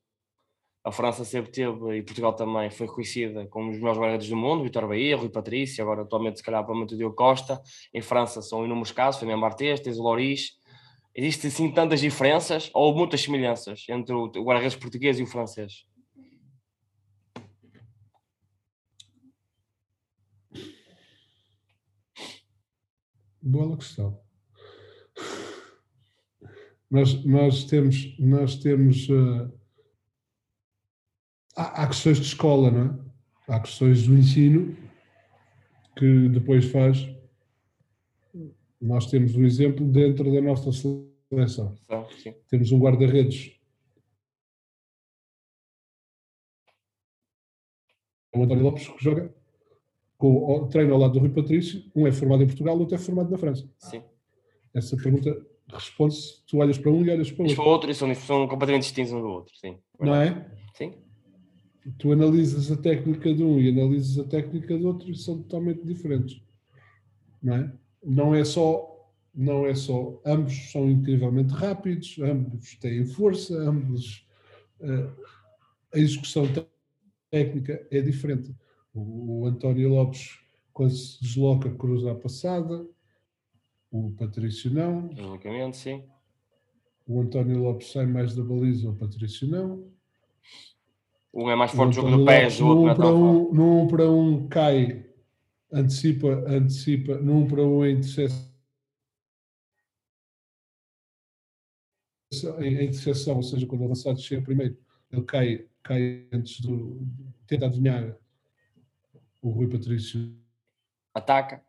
[0.85, 4.62] A França sempre teve, e Portugal também, foi reconhecida como os melhores guarda-redes do mundo,
[4.62, 7.59] Vitor Bahia, Rui Patrício, agora atualmente se calhar provavelmente o Diogo Costa,
[7.95, 10.59] em França são inúmeros casos, Fernando Martês, tens o Loris,
[11.14, 15.87] existem assim tantas diferenças, ou muitas semelhanças, entre o guarda-redes português e o francês?
[23.41, 24.20] Boa questão.
[26.91, 29.63] Nós, nós temos, nós temos uh
[31.57, 33.55] há, há questões de escola, não é?
[33.55, 34.76] Há questões do ensino
[35.96, 37.09] que depois faz.
[38.80, 41.76] Nós temos um exemplo dentro da nossa seleção.
[41.88, 42.07] Ah,
[42.48, 43.52] temos um guarda-redes.
[48.34, 49.32] O António Lopes que joga
[50.18, 52.98] com, treino ao lado do Rui Patrício, um é formado em Portugal, o outro é
[52.98, 53.70] formado na França.
[53.78, 54.02] Sim.
[54.74, 57.57] Essa pergunta responde-se, tu olhas para um e olhas para o outro.
[57.57, 59.78] para o outro e são, são completamente distintos um do outro, sim.
[60.00, 60.50] Não é?
[60.74, 61.03] Sim
[61.99, 65.85] tu analisas a técnica de um e analisas a técnica do outro e são totalmente
[65.85, 66.41] diferentes.
[67.43, 67.72] Não é?
[68.03, 68.91] Não é só
[69.35, 74.24] não é só ambos são incrivelmente rápidos, ambos têm força, ambos
[74.80, 75.24] uh,
[75.93, 76.47] a execução
[77.30, 78.55] técnica é diferente.
[78.95, 80.39] O, o António Lopes
[80.74, 82.85] quando se desloca cruza a passada,
[83.91, 85.09] o Patrício não.
[85.16, 86.05] Logicamente, sim.
[87.07, 89.89] O António Lopes sai mais da baliza, o Patrício não.
[91.35, 93.89] Um é mais forte no jogo de pés, o outro não é tão um, Num
[93.89, 95.05] para um cai,
[95.72, 98.55] antecipa, antecipa, num para um é interseção.
[102.61, 104.78] Em interseção, ou seja, quando o avançado chega primeiro,
[105.11, 107.05] ele cai, cai antes do.
[107.49, 108.16] tenta adivinhar
[109.43, 110.37] o Rui Patrício.
[111.12, 111.64] Ataca.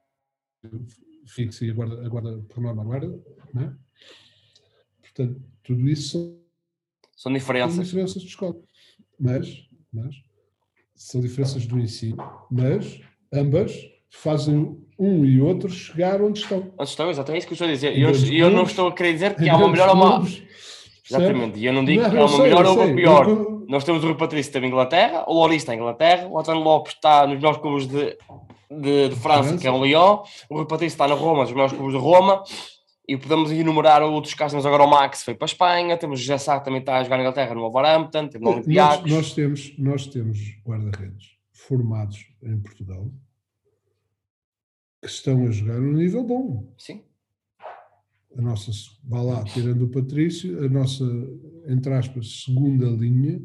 [1.26, 3.08] Fixa e aguarda, aguarda por norma, aguarda.
[3.52, 3.76] Né?
[5.02, 6.40] Portanto, tudo isso são,
[7.16, 7.76] são diferenças.
[7.76, 8.56] São diferenças de escola
[9.20, 9.48] mas,
[9.94, 10.16] mas
[10.96, 12.18] são diferenças do ensino,
[12.50, 13.00] mas
[13.34, 13.74] ambas
[14.10, 16.72] fazem um e outro chegar onde estão.
[16.78, 17.98] Onde estão, exatamente, é isso que eu estou a dizer.
[17.98, 20.28] E eu, eu, não estou a querer dizer que há uma melhor ou uma.
[21.08, 23.28] Exatamente, e eu não digo não, que há uma sei, melhor ou uma pior.
[23.28, 23.66] Eu...
[23.68, 26.62] Nós temos o Rui Patrício está em Inglaterra, o Loris está em Inglaterra, o António
[26.62, 28.18] Lopes está nos melhores clubes de,
[28.70, 31.52] de, de França, França, que é o Lyon, o Rui Patrício está na Roma, nos
[31.52, 32.44] melhores clubes de Roma,
[33.08, 36.24] e podemos enumerar outros casos, temos agora o Max foi para a Espanha, temos o
[36.24, 38.70] Jessá que também está a jogar na Inglaterra no Wolverhampton, temos o.
[38.70, 43.12] Nós, nós, temos, nós temos guarda-redes formados em Portugal
[45.02, 46.74] que estão a jogar num nível bom.
[46.78, 47.04] Sim.
[48.38, 48.72] A nossa,
[49.04, 51.06] vá lá, tirando o Patrício, a nossa,
[51.68, 53.42] entre aspas, segunda linha.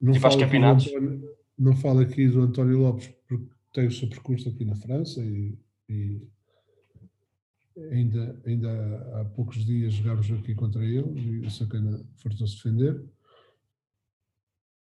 [0.00, 0.88] Não e faz campeonatos.
[0.88, 5.20] António, não falo aqui do António Lopes, porque tem o seu percurso aqui na França
[5.20, 5.56] e,
[5.88, 6.28] e
[7.90, 13.02] ainda, ainda há poucos dias jogámos aqui contra ele e o Sacana fartou-se defender.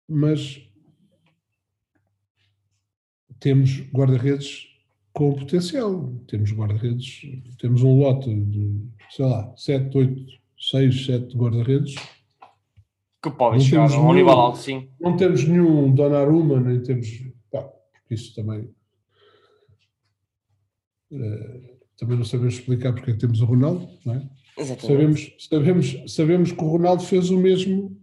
[0.08, 0.68] Mas
[3.40, 4.68] temos guarda-redes
[5.14, 6.14] com potencial.
[6.28, 7.22] Temos guarda-redes,
[7.60, 10.26] temos um lote de, sei lá, 7, 8,
[10.58, 11.96] 6, 7 guarda-redes.
[13.22, 14.90] Que podem chegar a um nível alto, sim.
[15.00, 17.08] Não temos nenhum Donnarumma, nem temos.
[17.52, 18.70] Pá, porque isso também.
[21.12, 24.30] Uh, também não sabemos explicar porque é que temos o Ronaldo, não é?
[24.82, 27.97] Sabemos, sabemos, sabemos que o Ronaldo fez o mesmo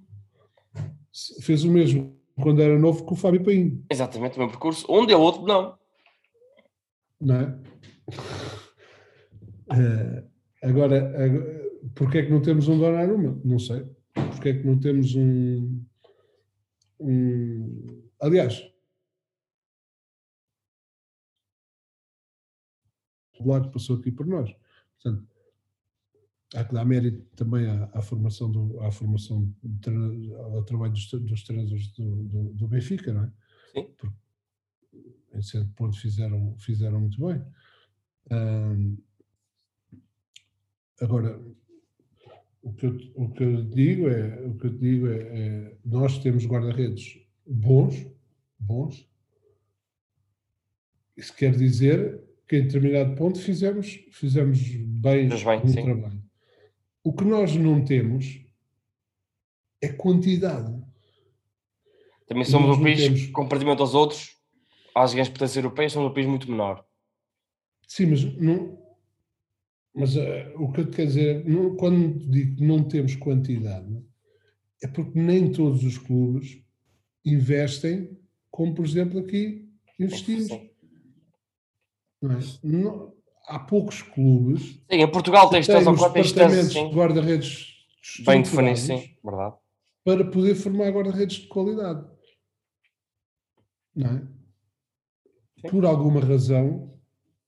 [1.40, 3.82] fez o mesmo quando era novo com o Fábio Paim.
[3.90, 4.86] Exatamente, o mesmo percurso.
[4.90, 5.78] Um deu, outro não.
[7.20, 7.58] Não é?
[9.72, 10.28] Uh,
[10.62, 13.40] agora, agora, porque é que não temos um Donnarumma?
[13.42, 13.86] Não sei.
[14.12, 15.82] Porque é que não temos um...
[17.00, 18.62] um aliás,
[23.42, 24.54] Black passou aqui por nós.
[24.94, 25.26] Portanto,
[26.54, 29.52] há que dar mérito também à, à formação, do, à formação
[30.52, 33.32] ao trabalho dos, dos treinadores do, do, do, Benfica, não é?
[33.72, 33.88] Sim.
[33.96, 34.16] Porque,
[35.34, 37.44] em certo ponto fizeram, fizeram muito bem.
[41.00, 41.40] agora,
[42.62, 46.18] o que, eu, o que eu digo é, o que eu digo é, é nós
[46.18, 48.06] temos guarda-redes bons,
[48.58, 49.08] bons.
[51.16, 56.22] Isso quer dizer que em determinado ponto fizemos, fizemos bem, bem um trabalho.
[57.02, 58.40] O que nós não temos
[59.80, 60.72] é quantidade.
[62.26, 63.26] Também somos um país, temos...
[63.28, 64.36] comparativamente aos outros,
[64.94, 66.84] às grandes potências europeias, somos um país muito menor.
[67.86, 68.78] Sim, mas não,
[69.94, 70.22] mas uh,
[70.56, 74.04] o que eu te quero dizer, não, quando digo que não temos quantidade,
[74.82, 76.60] é porque nem todos os clubes
[77.24, 78.18] investem,
[78.50, 79.68] como por exemplo aqui
[79.98, 80.48] investimos.
[80.48, 80.75] Não
[82.22, 82.38] é?
[82.62, 83.14] não,
[83.46, 84.74] há poucos clubes.
[84.90, 87.74] Sim, em Portugal tens três ou quatro de guarda-redes
[88.24, 89.56] bem definidos, sim, verdade.
[90.04, 92.06] Para poder formar guarda-redes de qualidade.
[93.94, 94.20] Não é?
[95.60, 95.68] Sim.
[95.70, 97.00] Por alguma razão,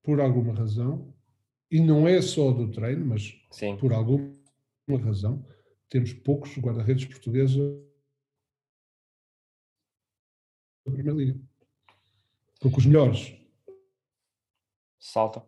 [0.02, 1.14] por alguma razão,
[1.70, 3.76] e não é só do treino, mas Sim.
[3.76, 4.32] por alguma
[5.04, 5.46] razão,
[5.88, 7.62] temos poucos guarda-redes portugueses da
[10.84, 11.40] Primeira Liga.
[12.60, 13.37] Porque os melhores
[14.98, 15.44] saltam.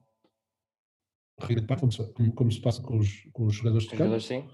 [2.14, 4.20] Como, como se passa com os, com os jogadores de campo.
[4.20, 4.44] Sim.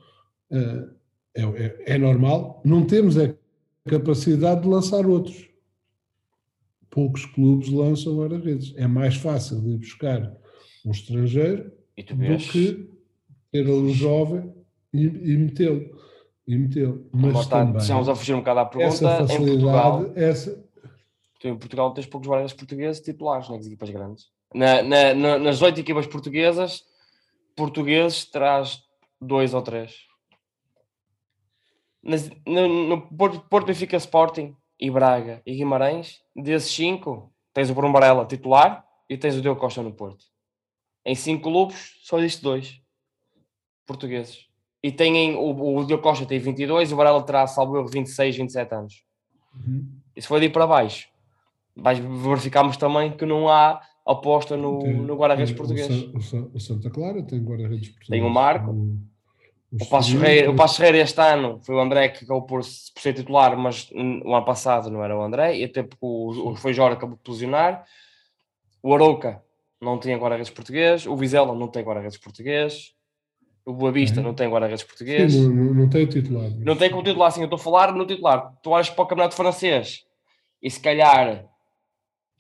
[0.51, 0.95] Uh,
[1.35, 2.63] é, é, é normal.
[2.65, 3.35] Não temos a
[3.89, 5.49] capacidade de lançar outros.
[6.89, 8.75] Poucos clubes lançam guarda-redes.
[8.77, 10.35] É mais fácil de ir buscar
[10.85, 12.91] um estrangeiro do que
[13.51, 14.55] ter um jovem
[14.93, 15.95] e, e metê-lo.
[16.47, 17.09] E metê-lo.
[17.13, 19.23] Mas está, também, estamos a fugir um bocado à pergunta.
[19.35, 20.65] Em Portugal, essa...
[21.41, 24.36] tu em Portugal tens poucos guardas portugueses titulares nas equipas grandes.
[24.55, 26.85] Na, na, na, nas oito equipas portuguesas,
[27.55, 28.83] portugueses traz
[29.21, 30.07] dois ou três.
[32.03, 37.93] Nas, no, no Porto Benfica Sporting e Braga e Guimarães, desses cinco, tens o Bruno
[37.93, 40.25] Varela titular e tens o Diogo Costa no Porto.
[41.05, 42.81] Em cinco clubes, só existe dois
[43.87, 44.47] portugueses.
[44.83, 48.37] E têm, o, o Diogo Costa tem 22 e o Varela terá, salvo erro, 26,
[48.37, 49.05] 27 anos.
[49.55, 50.01] Uhum.
[50.15, 51.09] Isso foi de ir para baixo.
[51.75, 55.89] Mas verificamos também que não há aposta no, no guarda-redes português.
[55.91, 58.09] O, o, Santa Clara tem guarda-redes português.
[58.09, 58.71] Tem o Marco.
[58.71, 58.99] O,
[59.73, 63.03] o, Passo Ferreira, o Passo Ferreira este ano foi o André que acabou por, por
[63.03, 66.57] ser titular, mas o ano passado não era o André, e até porque o, o
[66.57, 67.85] foi Jorge acabou de posicionar.
[68.81, 69.43] O Arouca
[69.81, 72.93] não tem guarda-redes português, o Vizela não tem guarda-redes português,
[73.65, 74.23] o Boa Vista é.
[74.23, 75.33] não tem guarda-redes português.
[75.33, 76.49] Sim, não, não, tem o titular.
[76.49, 76.65] Mas...
[76.65, 78.53] Não tem como titular, sim, eu estou a falar no titular.
[78.63, 80.05] Tu olhas para o Campeonato Francês
[80.63, 81.45] e se calhar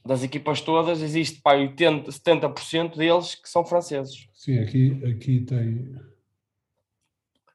[0.06, 4.28] das equipas todas existe para 80, 70% deles que são franceses.
[4.32, 5.94] Sim, aqui, aqui tem.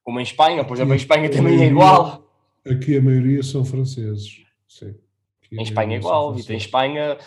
[0.04, 2.28] Como em Espanha, por exemplo, em Espanha também maioria, é igual.
[2.66, 4.44] Aqui a maioria são franceses.
[4.68, 4.96] Sim.
[5.52, 7.18] em Espanha é igual, e tem Espanha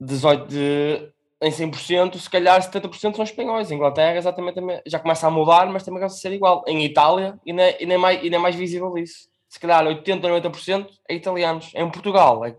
[0.00, 3.70] 18 de em 100%, se calhar 70% são espanhóis.
[3.70, 6.64] Em Inglaterra, exatamente, já começa a mudar, mas também começa a ser igual.
[6.68, 9.28] Em Itália, e nem, e nem, mais, e nem mais visível isso.
[9.48, 11.72] Se calhar 80% ou 90% é italianos.
[11.74, 12.54] Em Portugal, é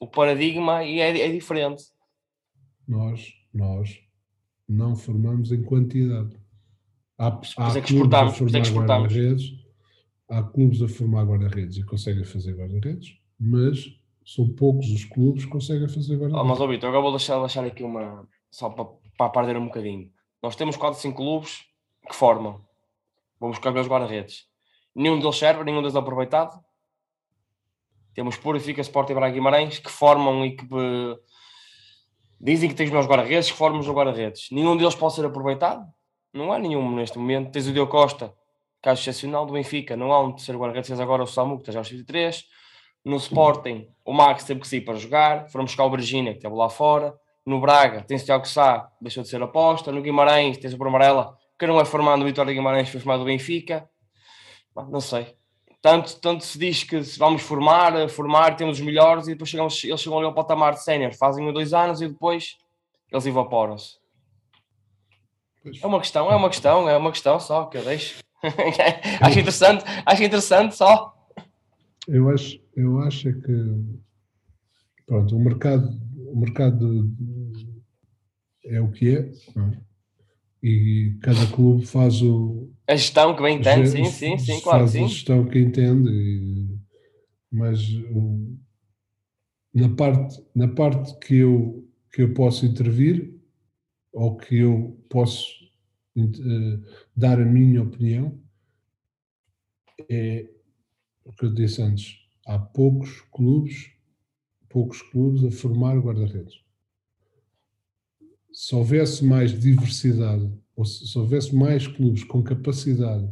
[0.00, 1.84] o paradigma é, é diferente.
[2.88, 4.00] Nós, nós
[4.66, 6.36] não formamos em quantidade.
[7.18, 7.28] Há,
[7.58, 9.12] há é que exportamos, por é que exportamos.
[10.28, 15.50] Há clubes a formar guarda-redes e conseguem fazer guarda-redes, mas são poucos os clubes que
[15.50, 16.40] conseguem fazer guarda-redes.
[16.40, 18.26] Oh, mas, ó, Vitor, agora vou deixar, deixar aqui uma.
[18.50, 18.86] só para,
[19.18, 20.10] para perder um bocadinho.
[20.42, 21.64] Nós temos 4, 5 clubes
[22.08, 22.64] que formam.
[23.38, 24.46] Vamos buscar os guarda-redes.
[24.94, 26.58] Nenhum deles serve, nenhum deles é aproveitado.
[28.14, 30.66] Temos Purifica, Sport e Guimarães que formam e que
[32.40, 34.48] dizem que tens meus guarda-redes, que formam os guarda-redes.
[34.50, 35.84] Nenhum deles pode ser aproveitado.
[36.32, 37.50] Não há nenhum neste momento.
[37.50, 38.34] Tens o Diogo Costa,
[38.82, 39.96] caso excepcional do Benfica.
[39.96, 40.88] Não há um terceiro guarda-redes.
[40.88, 42.44] Tens agora o Samu, que está aos 23
[43.04, 45.48] no Sporting, o Max teve que sair para jogar.
[45.48, 47.14] Foram buscar o Virgínia, que esteve lá fora.
[47.46, 49.90] No Braga, tens o Tiago Sá, deixou de ser aposta.
[49.90, 53.26] No Guimarães, tens o Brumarela, que não é formado no Vitória Guimarães, foi formado no
[53.26, 53.88] Benfica.
[54.88, 55.34] Não sei.
[55.82, 60.00] Tanto, tanto se diz que vamos formar, formar, temos os melhores e depois chegamos, eles
[60.00, 62.58] chegam ali ao patamar de sénior, fazem um dois anos e depois
[63.10, 63.98] eles evaporam-se.
[65.82, 68.18] É uma questão, é uma questão, é uma questão só que eu deixo.
[69.20, 71.14] acho interessante, acho interessante só.
[72.06, 74.00] Eu acho, eu acho é que
[75.06, 77.10] pronto, o mercado, o mercado
[78.64, 79.89] é o que é, é?
[80.62, 84.90] E cada clube faz o a gestão que bem entende, sim, sim, sim, claro faz
[84.92, 85.04] sim.
[85.04, 86.78] a gestão que entende, e,
[87.50, 88.56] mas o,
[89.72, 93.32] na parte na parte que eu que eu posso intervir
[94.12, 95.46] ou que eu posso
[96.16, 96.84] uh,
[97.16, 98.40] dar a minha opinião,
[100.08, 100.48] é
[101.24, 103.92] o que eu disse antes, há poucos clubes,
[104.68, 106.60] poucos clubes a formar guarda-redes.
[108.62, 110.46] Se houvesse mais diversidade,
[110.76, 113.26] ou se, se houvesse mais clubes com capacidade,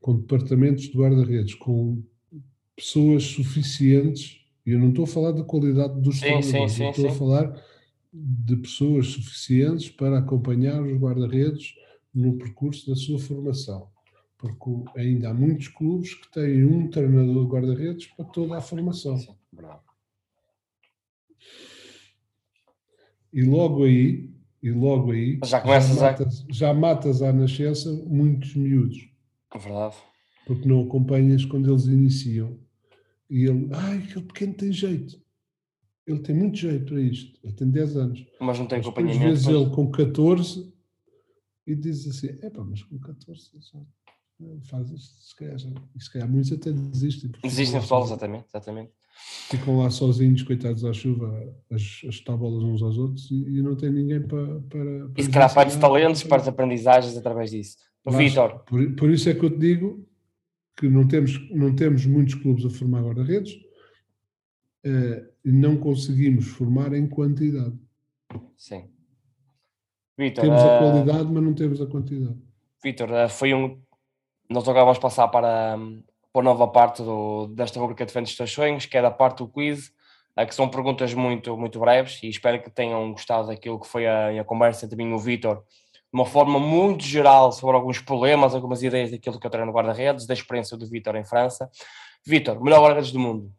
[0.00, 2.02] com departamentos de guarda-redes, com
[2.74, 7.06] pessoas suficientes, e eu não estou a falar da qualidade dos sim, treinadores, sim, estou
[7.06, 7.64] a falar
[8.12, 11.76] de pessoas suficientes para acompanhar os guarda-redes
[12.12, 13.88] no percurso da sua formação.
[14.36, 19.16] Porque ainda há muitos clubes que têm um treinador de guarda-redes para toda a formação.
[19.16, 19.36] Sim.
[23.32, 24.32] E logo aí,
[24.62, 26.52] e logo aí já, já, matas, a...
[26.52, 29.08] já matas à nascença muitos miúdos.
[29.52, 29.96] Verdade.
[30.46, 32.58] Porque não acompanhas quando eles iniciam.
[33.28, 35.20] E ele, ai, aquele pequeno tem jeito.
[36.06, 37.38] Ele tem muito jeito para isto.
[37.42, 38.26] Ele tem 10 anos.
[38.40, 39.24] Mas não tem mas acompanhamento.
[39.24, 39.54] Às vezes mas...
[39.54, 40.72] ele com 14
[41.66, 43.50] e diz assim: é pá, mas com 14
[44.64, 47.30] faz isto, se calhar, já, se calhar muitos até desistem.
[47.42, 48.92] Desistem de futebol, exatamente, exatamente.
[49.50, 51.28] Ficam lá sozinhos, coitados à chuva,
[51.70, 54.60] a, a chutar bolas uns aos outros e, e não tem ninguém para.
[54.60, 57.76] para, para e se calhar para os talentos, para as aprendizagens através disso.
[58.06, 58.60] Vitor.
[58.64, 60.08] Por, por isso é que eu te digo
[60.76, 63.52] que não temos, não temos muitos clubes a formar guarda-redes
[64.84, 67.78] uh, e não conseguimos formar em quantidade.
[68.56, 68.88] Sim.
[70.18, 72.36] Vitor, temos a eh, qualidade, mas não temos a quantidade.
[72.82, 73.80] Vitor, uh, foi um.
[74.50, 75.78] Nós agora vamos passar para,
[76.32, 79.38] para a nova parte do, desta rubrica Defende os Teus Sonhos, que é da parte
[79.38, 79.92] do quiz,
[80.46, 84.40] que são perguntas muito, muito breves e espero que tenham gostado daquilo que foi a,
[84.40, 88.54] a conversa entre mim e o Vitor, de uma forma muito geral sobre alguns problemas,
[88.54, 91.70] algumas ideias daquilo que eu treino no guarda-redes, da experiência do Vitor em França.
[92.24, 93.52] Vitor, melhor guarda-redes do mundo.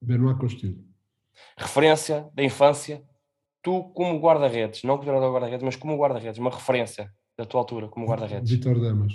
[0.00, 0.94] Benoit Costil
[1.56, 3.02] referência da infância,
[3.62, 7.88] tu como guarda-redes, não como treinador guarda-redes, mas como guarda-redes, uma referência da tua altura
[7.88, 8.50] como guarda-redes.
[8.50, 9.12] Vitor Damas.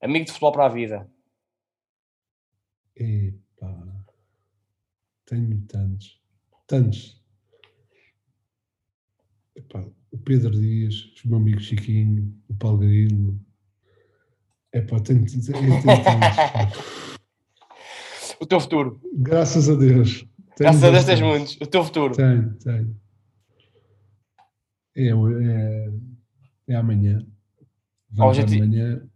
[0.00, 1.10] Amigo de futebol para a vida.
[2.96, 4.04] Epá,
[5.26, 6.20] tenho tantos,
[6.66, 7.22] tantos.
[9.54, 13.38] Epá, o Pedro Dias, o meu amigo Chiquinho, o Paulo Grilo.
[14.72, 17.18] Epá, tenho, tenho, tenho tantos.
[18.40, 19.00] o teu futuro.
[19.14, 20.26] Graças a Deus.
[20.58, 21.56] Graças a Deus tens muitos.
[21.60, 22.14] O teu futuro.
[22.14, 23.00] Tenho, tenho.
[24.96, 25.92] É, é,
[26.68, 27.26] é amanhã.
[28.10, 28.64] Vamos Objetivo...
[28.64, 29.08] amanhã,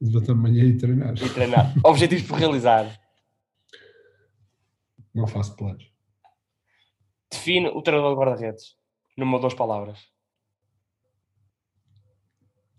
[0.00, 1.14] levantar amanhã e treinar.
[1.14, 1.74] E treinar.
[1.84, 3.00] Objetivos por realizar.
[5.14, 5.90] Não faço planos.
[7.30, 8.76] Define o treinador de guarda-redes
[9.16, 9.98] numa ou duas palavras.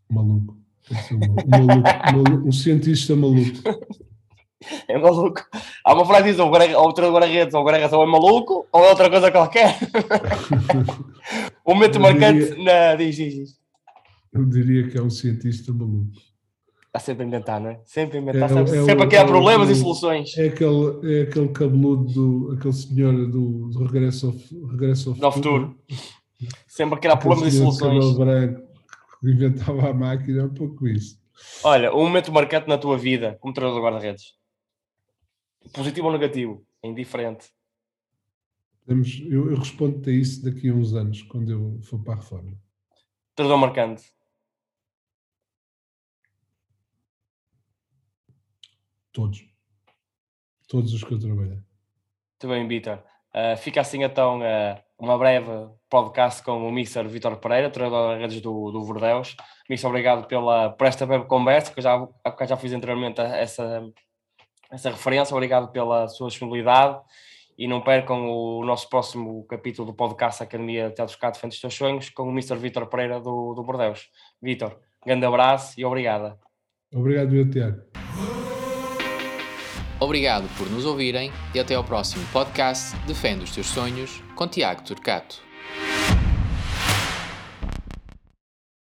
[0.10, 0.58] Maluco.
[1.12, 3.62] Um, maluco, maluco, um cientista maluco.
[4.88, 5.42] É maluco.
[5.84, 8.68] Há uma frase que diz: ou o treinador guarda-redes ou o guarda-redes ou é maluco
[8.72, 9.78] ou é outra coisa qualquer.
[11.66, 12.96] um momento marcante diria, na.
[12.96, 13.61] Diz, diz, diz.
[14.34, 16.12] Eu diria que é um cientista maluco.
[16.88, 17.82] Está sempre a inventar, não é?
[17.86, 20.38] Sempre a inventar, é, sempre, é sempre a criar problemas é e soluções.
[20.38, 25.34] É aquele, é aquele cabeludo, do, aquele senhor do, do Regresso ao, regresso ao futuro.
[25.34, 25.78] futuro.
[26.68, 28.18] Sempre a criar problemas e soluções.
[28.18, 28.62] branco
[29.22, 31.22] que inventava a máquina, é um pouco isso.
[31.64, 34.34] Olha, um momento marcante na tua vida como treinador de guarda-redes.
[35.74, 36.66] Positivo ou negativo?
[36.84, 37.48] É indiferente.
[38.88, 42.52] Eu, eu respondo-te a isso daqui a uns anos, quando eu for para a reforma.
[43.36, 44.04] Treinador marcante.
[49.12, 49.44] Todos.
[50.68, 51.60] Todos os que eu trabalhei.
[52.42, 53.04] Muito bem, Vitor.
[53.34, 55.50] Uh, fica assim então uh, uma breve
[55.90, 57.08] podcast com o Mr.
[57.08, 59.36] Vitor Pereira, treinador de redes do, do Verdeus.
[59.70, 59.88] Mr.
[59.88, 62.08] obrigado pela, por esta breve conversa, que eu já,
[62.48, 63.84] já fiz anteriormente essa,
[64.72, 65.36] essa referência.
[65.36, 67.00] Obrigado pela sua disponibilidade
[67.58, 71.74] e não percam o nosso próximo capítulo do podcast Academia Teatro Cá Defende os Teus
[71.74, 72.56] Sonhos com o Mr.
[72.56, 74.10] Vitor Pereira do, do Bordeus.
[74.42, 76.40] Vitor, grande abraço e obrigada.
[76.94, 78.11] Obrigado, Tiago.
[80.02, 84.82] Obrigado por nos ouvirem e até ao próximo podcast Defende os Teus Sonhos com Tiago
[84.82, 85.51] Turcato.